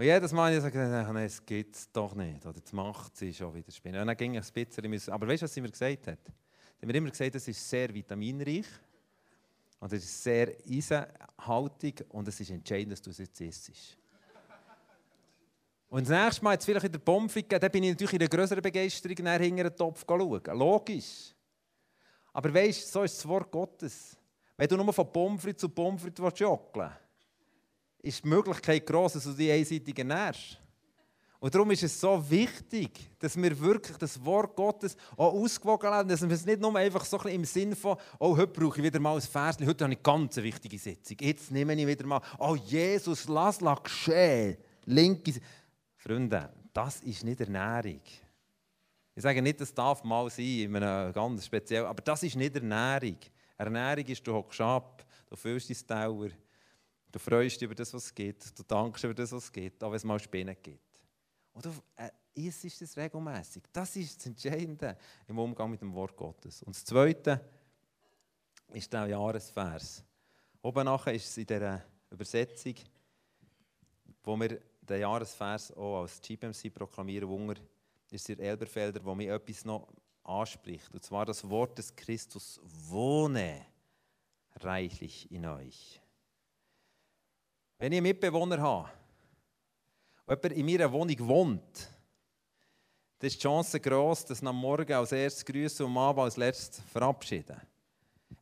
Und 0.02 0.08
jedes 0.08 0.32
Mal 0.32 0.46
habe 0.46 0.66
ich 0.66 0.72
gesagt, 0.72 1.12
nein, 1.14 1.16
es 1.18 1.46
gibt 1.46 1.76
es 1.76 1.92
doch 1.92 2.12
nicht. 2.16 2.44
Oder 2.44 2.58
das 2.58 2.72
macht 2.72 3.16
sie 3.16 3.32
schon 3.32 3.54
wieder 3.54 3.70
spinnen. 3.70 4.00
Und 4.00 4.08
dann 4.08 4.16
ging 4.16 4.34
ich 4.34 4.44
ein 4.44 4.66
bisschen. 4.90 5.12
Aber 5.12 5.28
weißt 5.28 5.42
du, 5.42 5.44
was 5.44 5.54
sie 5.54 5.60
mir 5.60 5.70
gesagt 5.70 6.08
hat? 6.08 6.18
Sie 6.26 6.32
hat 6.80 6.86
mir 6.88 6.94
immer 6.96 7.10
gesagt, 7.10 7.36
es 7.36 7.46
ist 7.46 7.70
sehr 7.70 7.94
vitaminreich. 7.94 8.66
Und 9.78 9.92
es 9.92 10.02
ist 10.02 10.24
sehr 10.24 10.56
eisenhaltig. 10.68 12.04
Und 12.08 12.26
es 12.26 12.40
ist 12.40 12.50
entscheidend, 12.50 12.94
dass 12.94 13.02
du 13.02 13.10
es 13.10 13.18
jetzt 13.18 13.40
isst. 13.42 13.96
Und 15.88 16.10
das 16.10 16.24
nächste 16.24 16.42
Mal, 16.42 16.54
jetzt 16.54 16.64
vielleicht 16.64 16.86
in 16.86 16.92
der 16.92 16.98
Pommes 16.98 17.34
gegeben, 17.34 17.60
dann 17.60 17.70
bin 17.70 17.84
ich 17.84 17.90
natürlich 17.90 18.14
in 18.14 18.22
einer 18.22 18.28
größeren 18.28 18.60
Begeisterung 18.60 19.16
nach 19.20 19.38
hinter 19.38 19.70
den 19.70 19.76
Topf 19.76 20.04
schauen. 20.04 20.42
Logisch. 20.46 21.32
Aber 22.32 22.52
weißt 22.52 22.88
du, 22.88 22.90
so 22.90 23.02
ist 23.04 23.18
das 23.18 23.28
Wort 23.28 23.52
Gottes. 23.52 24.16
Wenn 24.56 24.66
du 24.66 24.76
nur 24.78 24.92
von 24.92 25.12
Pommes 25.12 25.56
zu 25.56 25.68
Pommes 25.68 26.02
joggeln 26.34 26.90
willst, 26.90 27.11
ist 28.02 28.24
die 28.24 28.28
Möglichkeit 28.28 28.86
groß, 28.86 29.14
dass 29.14 29.24
du 29.24 29.32
dich 29.32 29.50
einseitig 29.50 29.98
ernährst. 29.98 30.58
Und 31.42 31.52
darum 31.52 31.72
ist 31.72 31.82
es 31.82 32.00
so 32.00 32.24
wichtig, 32.30 33.10
dass 33.18 33.36
wir 33.36 33.58
wirklich 33.58 33.96
das 33.96 34.24
Wort 34.24 34.54
Gottes 34.54 34.96
auch 35.16 35.32
ausgewogen 35.32 35.90
haben, 35.90 36.08
dass 36.08 36.22
wir 36.22 36.30
es 36.30 36.46
nicht 36.46 36.60
nur 36.60 36.76
einfach 36.76 37.04
so 37.04 37.18
ein 37.18 37.34
im 37.34 37.44
Sinn 37.44 37.74
von, 37.74 37.96
oh, 38.20 38.36
heute 38.36 38.52
brauche 38.52 38.78
ich 38.78 38.84
wieder 38.84 39.00
mal 39.00 39.16
ein 39.16 39.20
Vers, 39.20 39.56
heute 39.58 39.66
habe 39.66 39.74
ich 39.74 39.82
eine 39.82 39.96
ganz 39.96 40.36
wichtige 40.36 40.78
Sitzung, 40.78 41.16
jetzt 41.20 41.50
nehme 41.50 41.74
ich 41.74 41.84
wieder 41.84 42.06
mal, 42.06 42.20
oh 42.38 42.54
Jesus, 42.54 43.26
lass 43.26 43.60
es 43.60 43.82
geschehen. 43.82 44.56
Linke 44.84 45.32
Freunde, 45.96 46.48
das 46.72 47.00
ist 47.00 47.24
nicht 47.24 47.40
Ernährung. 47.40 48.02
Ich 49.14 49.22
sage 49.22 49.42
nicht, 49.42 49.60
das 49.60 49.74
darf 49.74 50.04
mal 50.04 50.30
sein, 50.30 50.44
in 50.46 50.76
einem 50.76 51.12
ganz 51.12 51.44
speziell, 51.44 51.86
aber 51.86 52.02
das 52.02 52.22
ist 52.22 52.36
nicht 52.36 52.54
Ernährung. 52.54 53.16
Ernährung 53.58 54.06
ist, 54.06 54.24
du 54.24 54.32
hockst 54.32 54.60
ab, 54.60 55.04
du 55.28 55.34
füllst 55.34 55.90
dein 55.90 56.08
Dauer, 56.08 56.28
Du 57.12 57.18
freust 57.18 57.60
dich 57.60 57.66
über 57.66 57.74
das, 57.74 57.92
was 57.92 58.14
gibt. 58.14 58.58
Du 58.58 58.62
dankst 58.62 59.04
über 59.04 59.14
das, 59.14 59.30
was 59.32 59.52
gibt, 59.52 59.84
auch 59.84 59.90
wenn 59.90 59.96
es 59.96 60.04
mal 60.04 60.18
Spinnen 60.18 60.56
gibt. 60.62 60.80
Und 61.52 61.66
du 61.66 61.70
äh, 61.96 62.10
isst 62.34 62.80
das 62.80 62.96
regelmäßig. 62.96 63.64
Das 63.70 63.94
ist 63.96 64.16
das 64.16 64.26
Entscheidende 64.26 64.96
im 65.28 65.38
Umgang 65.38 65.70
mit 65.70 65.82
dem 65.82 65.94
Wort 65.94 66.16
Gottes. 66.16 66.62
Und 66.62 66.74
das 66.74 66.84
Zweite 66.84 67.40
ist 68.68 68.90
der 68.90 69.06
Jahresvers. 69.06 70.02
Oben 70.62 70.84
nachher 70.86 71.12
ist 71.12 71.28
es 71.28 71.36
in 71.36 71.46
dieser 71.46 71.82
Übersetzung, 72.10 72.74
wo 74.24 74.36
wir 74.36 74.60
den 74.80 75.00
Jahresvers 75.00 75.72
auch 75.72 76.02
als 76.02 76.20
GPMC 76.20 76.72
proklamieren, 76.72 77.28
Wunder, 77.28 77.56
ist 78.10 78.28
der 78.28 78.38
Elberfelder, 78.38 79.04
wo 79.04 79.14
mir 79.14 79.34
etwas 79.34 79.64
noch 79.64 79.88
anspricht. 80.24 80.92
Und 80.94 81.04
zwar 81.04 81.26
das 81.26 81.48
Wort 81.48 81.76
des 81.78 81.94
Christus 81.94 82.60
wohne 82.62 83.66
reichlich 84.56 85.30
in 85.30 85.46
euch. 85.46 86.01
Wenn 87.82 87.90
ich 87.90 87.98
einen 87.98 88.06
Mitbewohner 88.06 88.62
habe, 88.62 88.88
jemand 90.28 90.52
in 90.52 90.66
meiner 90.66 90.92
Wohnung 90.92 91.18
wohnt, 91.26 91.90
dann 93.18 93.26
ist 93.26 93.38
die 93.38 93.42
Chance 93.42 93.80
groß, 93.80 94.24
dass 94.26 94.40
am 94.40 94.54
Morgen 94.54 94.92
als 94.92 95.10
erstes 95.10 95.44
grüßen 95.44 95.84
und 95.84 95.90
am 95.90 95.98
Abend 95.98 96.22
als 96.22 96.36
letztes 96.36 96.80
verabschieden. 96.92 97.60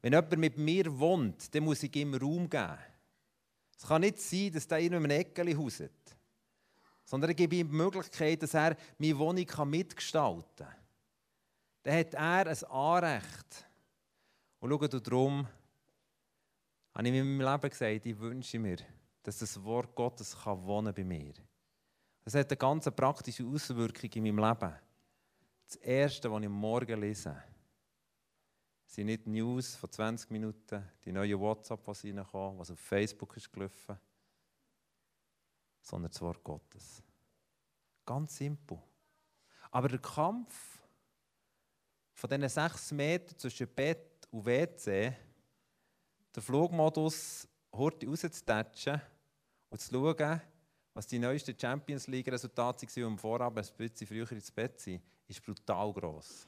Wenn 0.03 0.13
jemand 0.13 0.37
mit 0.37 0.59
mir 0.59 0.99
wohnt, 0.99 1.55
dann 1.55 1.65
muss 1.65 1.83
ich 1.83 1.97
ihm 1.97 2.13
Raum 2.13 2.51
geben. 2.51 2.77
Es 3.79 3.87
kann 3.87 4.03
nicht 4.03 4.21
sein, 4.21 4.53
dass 4.53 4.69
der 4.69 4.81
in 4.81 4.95
einem 4.95 5.11
Eckeli 5.11 5.55
hauset, 5.55 5.91
sondern 7.07 7.31
ich 7.31 7.39
gebe 7.39 7.57
ihm 7.57 7.71
die 7.71 7.77
Möglichkeit, 7.77 8.43
dass 8.43 8.53
er 8.53 8.77
meine 8.99 9.19
Wohnung 9.19 9.71
mitgestalten 9.71 10.45
kann. 10.55 10.75
Dann 11.85 11.99
hat 11.99 12.13
er 12.13 12.47
ein 12.47 12.65
Anrecht 12.65 13.65
Und 14.59 14.69
schau 14.69 14.99
darum, 14.99 15.49
habe 16.93 17.09
ich 17.09 17.15
in 17.15 17.39
meinem 17.39 17.53
Leben 17.55 17.71
gesagt, 17.71 18.05
ich 18.05 18.19
wünsche 18.19 18.59
mir, 18.59 18.77
dass 19.23 19.39
das 19.39 19.63
Wort 19.63 19.95
Gottes 19.95 20.37
kann 20.37 20.65
wohnen 20.65 20.95
bei 20.95 21.05
mir. 21.05 21.35
Das 22.25 22.35
hat 22.35 22.51
eine 22.51 22.57
ganz 22.57 22.91
praktische 22.91 23.45
Auswirkung 23.45 24.11
in 24.11 24.23
meinem 24.23 24.39
Leben. 24.39 24.75
Das 25.67 25.77
Erste, 25.77 26.31
was 26.31 26.43
ich 26.43 26.49
Morgen 26.49 27.01
lese, 27.01 27.43
sind 28.87 29.07
nicht 29.07 29.27
News 29.27 29.77
von 29.77 29.91
20 29.91 30.31
Minuten, 30.31 30.83
die 31.05 31.13
neue 31.13 31.39
WhatsApp, 31.39 31.87
was 31.87 32.05
reinkommen, 32.05 32.59
was 32.59 32.71
auf 32.71 32.79
Facebook 32.81 33.37
ist 33.37 33.53
gelaufen, 33.53 33.97
sondern 35.81 36.11
das 36.11 36.21
Wort 36.21 36.43
Gottes. 36.43 37.03
Ganz 38.05 38.37
simpel. 38.37 38.79
Aber 39.71 39.89
der 39.89 40.01
Kampf 40.01 40.81
von 42.15 42.29
diesen 42.29 42.49
sechs 42.49 42.91
Metern 42.91 43.39
zwischen 43.39 43.69
Bett 43.69 44.27
und 44.31 44.45
WC, 44.45 45.13
der 46.35 46.43
Flugmodus 46.43 47.47
heute 47.73 48.07
rauszutatschen 48.07 49.01
und 49.71 49.81
zu 49.81 49.93
schauen, 49.93 50.41
was 50.95 51.07
die 51.07 51.19
neuesten 51.19 51.59
Champions 51.59 52.07
League-Resultate 52.07 52.87
waren, 52.87 53.05
um 53.05 53.19
vorab 53.19 53.57
ein 53.57 53.65
bisschen 53.77 54.07
früher 54.07 54.31
ins 54.33 54.51
Bett 54.51 54.79
zu 54.79 54.91
sein, 54.91 55.03
ist 55.27 55.45
brutal 55.45 55.93
gross. 55.93 56.47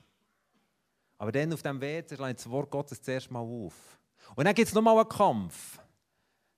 Aber 1.19 1.31
dann 1.31 1.53
auf 1.53 1.63
dem 1.63 1.81
WC 1.81 2.17
schlägt 2.17 2.41
das 2.41 2.51
Wort 2.51 2.71
Gottes 2.71 3.01
zuerst 3.01 3.31
mal 3.31 3.41
auf. 3.41 3.99
Und 4.35 4.45
dann 4.45 4.55
gibt 4.55 4.69
es 4.69 4.75
nochmal 4.75 4.99
einen 4.99 5.09
Kampf 5.09 5.79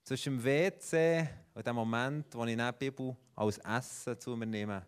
zwischen 0.03 0.39
dem 0.39 0.45
WC 0.45 1.29
und 1.53 1.67
dem 1.67 1.77
Moment, 1.77 2.35
wo 2.35 2.45
ich 2.45 2.57
die 2.57 2.73
Bibel 2.79 3.17
als 3.37 3.59
Essen 3.59 4.19
zu 4.19 4.37
mir 4.37 4.47
nehme, 4.47 4.87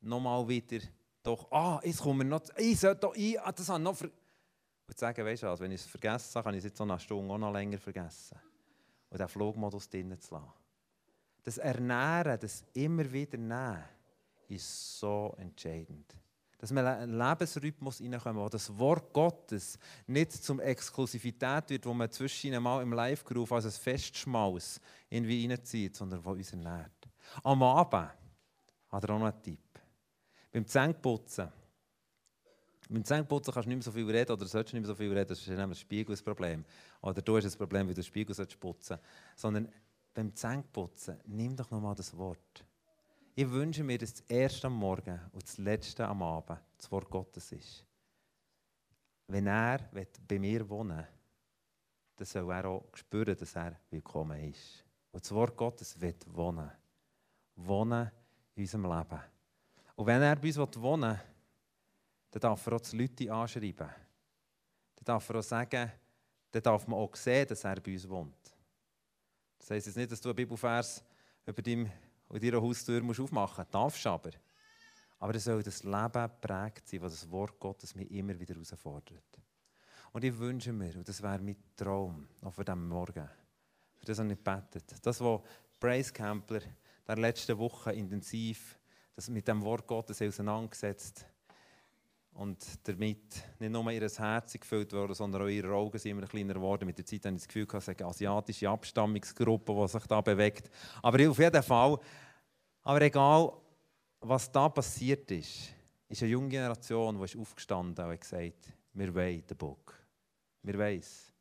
nochmal 0.00 0.46
wieder 0.48 0.80
doch, 1.24 1.50
ah, 1.50 1.80
jetzt 1.82 2.02
kommen 2.02 2.20
wir 2.20 2.26
noch, 2.26 2.42
ich 2.58 2.78
sollte 2.78 3.00
doch, 3.00 3.14
ich, 3.14 3.40
ah, 3.40 3.50
das 3.50 3.68
habe 3.68 3.78
ich 3.78 3.84
noch 3.84 3.96
ver 3.96 4.10
Und 4.86 4.98
sagen, 4.98 5.24
weißt 5.24 5.42
du 5.42 5.46
was, 5.46 5.60
wenn 5.60 5.72
ich 5.72 5.80
es 5.80 5.86
vergessen 5.86 6.34
habe, 6.34 6.44
kann 6.44 6.54
ich 6.54 6.58
es 6.58 6.64
jetzt 6.64 6.76
so 6.76 6.84
eine 6.84 7.00
Stunde 7.00 7.32
auch 7.32 7.38
noch 7.38 7.52
länger 7.52 7.78
vergessen. 7.78 8.38
Und 9.08 9.18
den 9.18 9.28
Flugmodus 9.28 9.88
drinnen 9.88 10.20
zu 10.20 10.34
lassen. 10.34 10.63
Das 11.44 11.58
Ernähren, 11.58 12.40
das 12.40 12.64
immer 12.72 13.10
wieder 13.12 13.38
Nehmen, 13.38 13.84
ist 14.48 14.98
so 14.98 15.34
entscheidend. 15.38 16.16
Dass 16.58 16.72
wir 16.72 16.80
in 16.80 16.86
einen 16.86 17.18
Lebensrhythmus 17.18 17.98
hineinkommen, 17.98 18.42
wo 18.42 18.48
das 18.48 18.76
Wort 18.78 19.12
Gottes 19.12 19.78
nicht 20.06 20.32
zum 20.32 20.60
Exklusivität 20.60 21.68
wird, 21.68 21.84
wo 21.84 21.92
man 21.92 22.10
zwischen 22.10 22.62
mal 22.62 22.82
im 22.82 22.92
Live-Groove 22.92 23.52
als 23.52 23.66
ein 23.66 23.72
Festschmaus 23.72 24.80
irgendwie 25.10 25.46
reinzieht, 25.46 25.94
sondern 25.94 26.24
wo 26.24 26.30
uns 26.30 26.52
ernährt. 26.52 27.08
Am 27.42 27.62
Abend 27.62 28.10
hat 28.88 29.04
er 29.04 29.10
auch 29.10 29.18
noch 29.18 29.26
einen 29.26 29.42
Tipp. 29.42 29.60
Beim 30.50 30.66
Zähneputzen. 30.66 31.48
Beim 32.88 33.04
Zähneputzen 33.04 33.52
kannst 33.52 33.66
du 33.66 33.68
nicht 33.68 33.78
mehr 33.78 33.82
so 33.82 33.92
viel 33.92 34.10
reden 34.10 34.32
oder 34.32 34.46
solltest 34.46 34.72
nicht 34.72 34.82
mehr 34.82 34.88
so 34.88 34.94
viel 34.94 35.12
reden, 35.12 35.28
das 35.28 35.40
ist 35.40 35.48
nämlich 35.48 35.68
das 35.68 35.80
Spiegelproblem. 35.80 36.64
Oder 37.02 37.20
du 37.20 37.36
hast 37.36 37.44
ein 37.44 37.58
Problem, 37.58 37.88
wie 37.88 37.92
du 37.92 38.00
den 38.00 38.04
Spiegel 38.04 38.34
putzen 38.34 38.96
sollst. 38.96 39.02
Sondern 39.36 39.68
beim 40.14 40.34
Zähneputzen, 40.34 41.20
nimm 41.26 41.56
doch 41.56 41.70
nochmal 41.70 41.94
das 41.94 42.16
Wort. 42.16 42.64
Ich 43.34 43.50
wünsche 43.50 43.82
mir, 43.82 43.98
dass 43.98 44.14
das 44.14 44.20
erste 44.28 44.68
am 44.68 44.74
Morgen 44.74 45.20
und 45.32 45.42
das 45.42 45.58
letzte 45.58 46.06
am 46.06 46.22
Abend 46.22 46.60
das 46.76 46.90
Wort 46.90 47.10
Gottes 47.10 47.50
ist. 47.50 47.84
Wenn 49.26 49.48
er 49.48 49.80
bei 50.28 50.38
mir 50.38 50.68
wohnen 50.68 50.98
will, 50.98 51.08
dann 52.16 52.26
soll 52.26 52.52
er 52.52 52.66
auch 52.66 52.84
spüren, 52.94 53.36
dass 53.36 53.56
er 53.56 53.80
willkommen 53.90 54.40
ist. 54.50 54.84
Und 55.10 55.24
das 55.24 55.32
Wort 55.32 55.56
Gottes 55.56 56.00
wird 56.00 56.32
wohnen. 56.32 56.70
Wohnen 57.56 58.10
in 58.54 58.62
unserem 58.62 58.84
Leben. 58.84 59.20
Und 59.96 60.06
wenn 60.06 60.22
er 60.22 60.36
bei 60.36 60.48
uns 60.48 60.80
wohnen 60.80 61.10
will, 61.10 61.20
dann 62.30 62.40
darf 62.40 62.66
er 62.66 62.72
auch 62.74 62.80
die 62.80 62.96
Leute 62.96 63.32
anschreiben. 63.32 63.88
Dann 64.94 65.04
darf 65.04 65.28
er 65.28 65.36
auch 65.36 65.42
sagen, 65.42 65.90
dann 66.50 66.62
darf 66.62 66.86
man 66.86 66.98
auch 67.00 67.16
sehen, 67.16 67.48
dass 67.48 67.64
er 67.64 67.80
bei 67.80 67.92
uns 67.92 68.08
wohnt. 68.08 68.53
Das 69.64 69.70
heisst 69.70 69.86
jetzt 69.86 69.96
nicht, 69.96 70.12
dass 70.12 70.20
du 70.20 70.28
einen 70.28 70.36
Bibelvers 70.36 71.02
über 71.46 71.62
deinem, 71.62 71.90
deiner 72.28 72.60
Haustür 72.60 73.02
musst 73.02 73.18
aufmachen 73.18 73.62
musst. 73.62 73.74
Darfst 73.74 74.06
aber. 74.06 74.32
Aber 75.18 75.34
es 75.34 75.44
soll 75.44 75.62
das 75.62 75.82
Leben 75.82 76.30
prägt 76.38 76.86
sein, 76.86 77.00
was 77.00 77.12
das 77.12 77.30
Wort 77.30 77.58
Gottes 77.58 77.94
mich 77.94 78.10
immer 78.10 78.38
wieder 78.38 78.52
herausfordert. 78.52 79.24
Und 80.12 80.22
ich 80.22 80.36
wünsche 80.36 80.70
mir, 80.70 80.94
und 80.96 81.08
das 81.08 81.22
wäre 81.22 81.38
mein 81.38 81.56
Traum, 81.74 82.28
auch 82.42 82.52
für 82.52 82.62
diesen 82.62 82.86
Morgen, 82.86 83.26
für 83.96 84.04
das 84.04 84.18
habe 84.18 84.32
ich 84.32 84.36
gebetet, 84.36 84.84
das, 85.00 85.18
was 85.22 85.40
Brace 85.80 86.12
Campler 86.12 86.60
der 87.08 87.16
letzten 87.16 87.56
Woche 87.56 87.92
intensiv 87.92 88.78
das 89.16 89.30
mit 89.30 89.48
dem 89.48 89.62
Wort 89.62 89.86
Gottes 89.86 90.20
auseinandergesetzt 90.20 91.24
und 92.34 92.58
damit 92.82 93.44
nicht 93.58 93.70
nur 93.70 93.90
ihr 93.90 94.08
Herz 94.08 94.52
gefüllt 94.52 94.92
wurde, 94.92 95.14
sondern 95.14 95.42
auch 95.42 95.48
ihre 95.48 95.72
Augen 95.72 95.98
sind 95.98 96.12
immer 96.12 96.26
kleiner 96.26 96.54
geworden. 96.54 96.86
Mit 96.86 96.98
der 96.98 97.06
Zeit 97.06 97.24
habe 97.24 97.36
ich 97.36 97.42
das 97.42 97.48
Gefühl, 97.48 97.66
es 97.72 97.88
eine 97.88 98.06
asiatische 98.06 98.68
Abstammungsgruppe, 98.68 99.72
die 99.72 99.88
sich 99.88 100.06
da 100.06 100.20
bewegt. 100.20 100.70
Aber 101.02 101.30
auf 101.30 101.38
jeden 101.38 101.62
Fall, 101.62 101.98
aber 102.82 103.02
egal, 103.02 103.52
was 104.20 104.50
da 104.50 104.68
passiert 104.68 105.30
ist, 105.30 105.72
ist 106.08 106.22
eine 106.22 106.32
junge 106.32 106.48
Generation, 106.48 107.16
die 107.16 107.24
ist 107.24 107.36
aufgestanden 107.36 108.04
und 108.04 108.12
hat 108.12 108.20
gesagt, 108.20 108.72
wir 108.92 109.14
wollen 109.14 109.46
den 109.46 109.56
Buch. 109.56 109.92
Wir 110.62 110.78
wollen 110.78 110.98
es. 110.98 111.32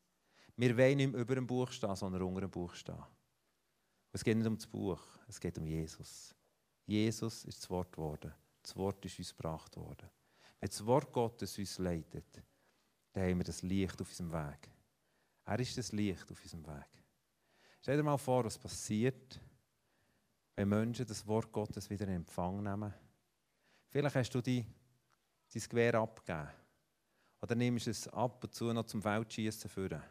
Wir 0.56 0.77
wollen 0.77 0.97
nicht 0.97 1.12
mehr 1.12 1.21
über 1.21 1.36
dem 1.36 1.47
Buch 1.47 1.71
stehen, 1.71 1.95
sondern 1.95 2.21
unter 2.21 2.41
dem 2.41 2.51
Buch 2.51 2.73
stehen. 2.75 3.03
Es 4.12 4.23
geht 4.23 4.38
nicht 4.38 4.47
um 4.47 4.56
das 4.56 4.67
Buch, 4.67 5.01
es 5.27 5.39
geht 5.39 5.58
um 5.58 5.65
Jesus. 5.65 6.36
Jesus 6.86 7.45
ist 7.45 7.62
das 7.62 7.69
Wort 7.69 7.91
geworden. 7.91 8.32
Das 8.62 8.75
Wort 8.75 9.03
ist 9.06 9.17
uns 9.17 9.36
gebracht 9.36 9.75
worden. 9.75 10.08
Wenn 10.63 10.69
das 10.69 10.86
Wort 10.86 11.12
Gottes 11.12 11.60
uns 11.60 11.78
leitet, 11.78 12.41
dann 13.12 13.23
haben 13.23 13.38
wir 13.38 13.43
das 13.43 13.63
Licht 13.63 13.99
auf 13.99 14.08
unserem 14.08 14.32
Weg. 14.32 14.69
Er 15.43 15.60
ist 15.60 15.78
das 15.78 15.91
Licht 15.91 16.32
auf 16.32 16.41
unserem 16.41 16.65
Weg. 16.65 17.04
Stell 17.82 17.97
dir 17.97 18.04
mal 18.04 18.17
vor, 18.17 18.45
was 18.45 18.58
passiert, 18.58 19.41
wenn 20.56 20.69
Menschen 20.69 21.06
das 21.06 21.28
Wort 21.28 21.52
Gottes 21.52 21.89
wieder 21.89 22.08
in 22.08 22.15
Empfang 22.15 22.63
nehmen. 22.63 22.93
Vielleicht 23.89 24.15
hast 24.15 24.34
du 24.36 24.39
die, 24.39 24.65
dein 25.54 25.63
Gewehr 25.63 25.95
abgegeben. 25.95 26.47
Oder 27.41 27.56
nimmst 27.56 27.88
es 27.88 28.08
ab 28.08 28.41
und 28.41 28.56
zu 28.56 28.71
noch 28.71 28.86
zum 28.86 29.02
Feldschießen 29.02 29.69
führen. 29.69 30.02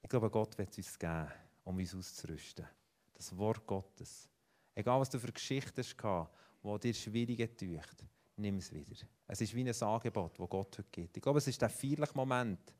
Ich 0.00 0.08
glaube, 0.08 0.30
Gott 0.30 0.56
wird 0.58 0.70
es 0.70 0.78
uns 0.78 0.96
geben, 0.96 1.32
um 1.64 1.76
uns 1.76 1.92
auszurüsten. 1.92 2.68
Das 3.14 3.36
Wort 3.36 3.66
Gottes. 3.66 4.28
Egal, 4.76 5.00
was 5.00 5.10
du 5.10 5.18
für 5.18 5.32
Geschichten 5.32 5.82
hast, 5.82 5.96
die 6.62 6.78
dir 6.78 6.94
schwierig 6.94 7.58
tun, 7.58 7.80
nimm 8.36 8.58
es 8.58 8.72
wieder. 8.72 8.94
Es 9.26 9.40
ist 9.40 9.54
wie 9.54 9.68
ein 9.68 9.82
Angebot, 9.82 10.38
das 10.38 10.48
Gott 10.48 10.78
heute 10.78 10.88
gibt. 10.90 11.16
Ich 11.16 11.22
glaube, 11.22 11.38
es 11.38 11.46
ist 11.46 11.60
der 11.60 11.68
feierliche 11.68 12.14
Moment, 12.14 12.74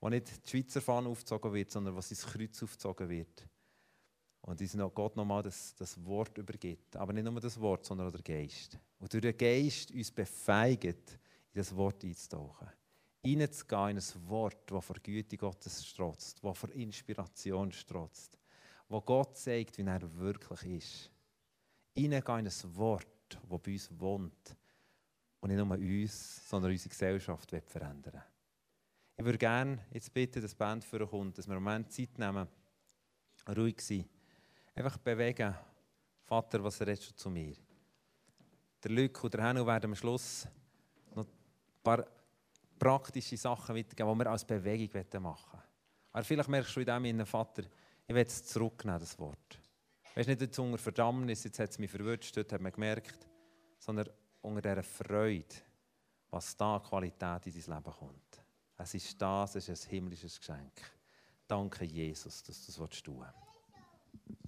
wo 0.00 0.08
nicht 0.08 0.44
die 0.44 0.50
Schweizer 0.50 0.80
Fahne 0.80 1.08
aufgezogen 1.08 1.52
wird, 1.52 1.70
sondern 1.70 1.94
wo 1.94 2.00
sein 2.00 2.18
Kreuz 2.18 2.62
aufgezogen 2.62 3.08
wird. 3.08 3.48
Und 4.42 4.60
uns 4.60 4.76
Gott 4.94 5.16
nochmal 5.16 5.42
das, 5.42 5.74
das 5.74 6.02
Wort 6.04 6.38
übergibt. 6.38 6.96
Aber 6.96 7.12
nicht 7.12 7.24
nur 7.24 7.40
das 7.40 7.60
Wort, 7.60 7.84
sondern 7.84 8.08
auch 8.08 8.12
der 8.12 8.22
Geist. 8.22 8.78
Und 9.00 9.12
durch 9.12 9.22
den 9.22 9.36
Geist 9.36 9.90
uns 9.90 10.10
befeigt, 10.10 10.84
in 10.84 10.98
das 11.54 11.74
Wort 11.74 12.04
einzutauchen. 12.04 12.68
Reinzugehen 13.24 13.90
in 13.90 13.98
ein 13.98 14.28
Wort, 14.28 14.70
das 14.70 14.84
vor 14.84 14.96
Güte 15.02 15.36
Gottes 15.36 15.84
strotzt, 15.84 16.44
das 16.44 16.58
vor 16.58 16.70
Inspiration 16.70 17.72
strotzt, 17.72 18.38
wo 18.88 19.00
Gott 19.00 19.36
zeigt, 19.36 19.78
wie 19.78 19.82
er 19.82 20.14
wirklich 20.16 20.64
ist 20.64 21.10
hineingehen 21.96 22.40
in 22.40 22.46
ein 22.46 22.76
Wort, 22.76 23.06
das 23.28 23.60
bei 23.60 23.72
uns 23.72 23.90
wohnt 23.98 24.56
und 25.46 25.54
nicht 25.54 25.64
nur 25.64 25.78
uns, 25.78 26.48
sondern 26.48 26.72
unsere 26.72 26.88
Gesellschaft 26.88 27.54
verändern 27.66 28.22
Ich 29.16 29.24
würde 29.24 29.38
gerne 29.38 29.78
jetzt 29.92 30.12
bitten, 30.12 30.42
dass 30.42 30.50
die 30.50 30.56
Band 30.56 30.84
vorkommt, 30.84 31.38
dass 31.38 31.46
wir 31.46 31.54
einen 31.54 31.62
Moment 31.62 31.92
Zeit 31.92 32.18
nehmen, 32.18 32.48
ruhig 33.56 33.80
sein, 33.80 34.08
einfach 34.74 34.98
bewegen. 34.98 35.54
Vater, 36.24 36.62
was 36.64 36.80
redest 36.80 37.10
du 37.10 37.14
zu 37.14 37.30
mir? 37.30 37.54
Der 38.82 38.90
Luc 38.90 39.22
und 39.22 39.34
der 39.34 39.44
Henno 39.44 39.64
werden 39.64 39.90
am 39.90 39.94
Schluss 39.94 40.48
noch 41.14 41.24
ein 41.24 41.30
paar 41.82 42.04
praktische 42.76 43.36
Sachen 43.36 43.76
weitergeben, 43.76 44.12
die 44.12 44.24
wir 44.24 44.30
als 44.30 44.44
Bewegung 44.44 45.22
machen 45.22 45.52
wollen. 45.52 45.62
Aber 46.10 46.24
vielleicht 46.24 46.48
merkst 46.48 46.74
du 46.74 46.80
in 46.80 47.18
dem, 47.18 47.26
Vater, 47.26 47.62
ich 48.08 48.14
will 48.14 48.26
es 48.26 48.44
zurücknehmen, 48.46 48.98
das 48.98 49.16
Wort. 49.18 49.60
Weißt 50.16 50.28
nicht 50.28 50.40
jetzt 50.40 50.58
unter 50.58 50.78
Verdammnis, 50.78 51.44
jetzt 51.44 51.60
hat 51.60 51.70
es 51.70 51.78
mich 51.78 51.90
verwünscht, 51.90 52.36
dort 52.36 52.52
hat 52.52 52.60
man 52.60 52.72
gemerkt, 52.72 53.28
sondern 53.78 54.08
unter 54.46 54.62
dieser 54.62 54.82
Freude, 54.82 55.54
was 56.30 56.56
da 56.56 56.78
Qualität 56.78 57.46
in 57.46 57.52
dein 57.52 57.76
Leben 57.76 57.92
kommt. 57.92 58.44
Es 58.78 58.94
ist 58.94 59.20
das, 59.20 59.56
es 59.56 59.68
ist 59.68 59.86
ein 59.86 59.90
himmlisches 59.90 60.38
Geschenk. 60.38 60.72
Danke, 61.48 61.84
Jesus, 61.84 62.42
dass 62.42 62.66
du 62.66 62.86
das 62.86 63.02
tun 63.02 63.20
willst. 63.20 64.45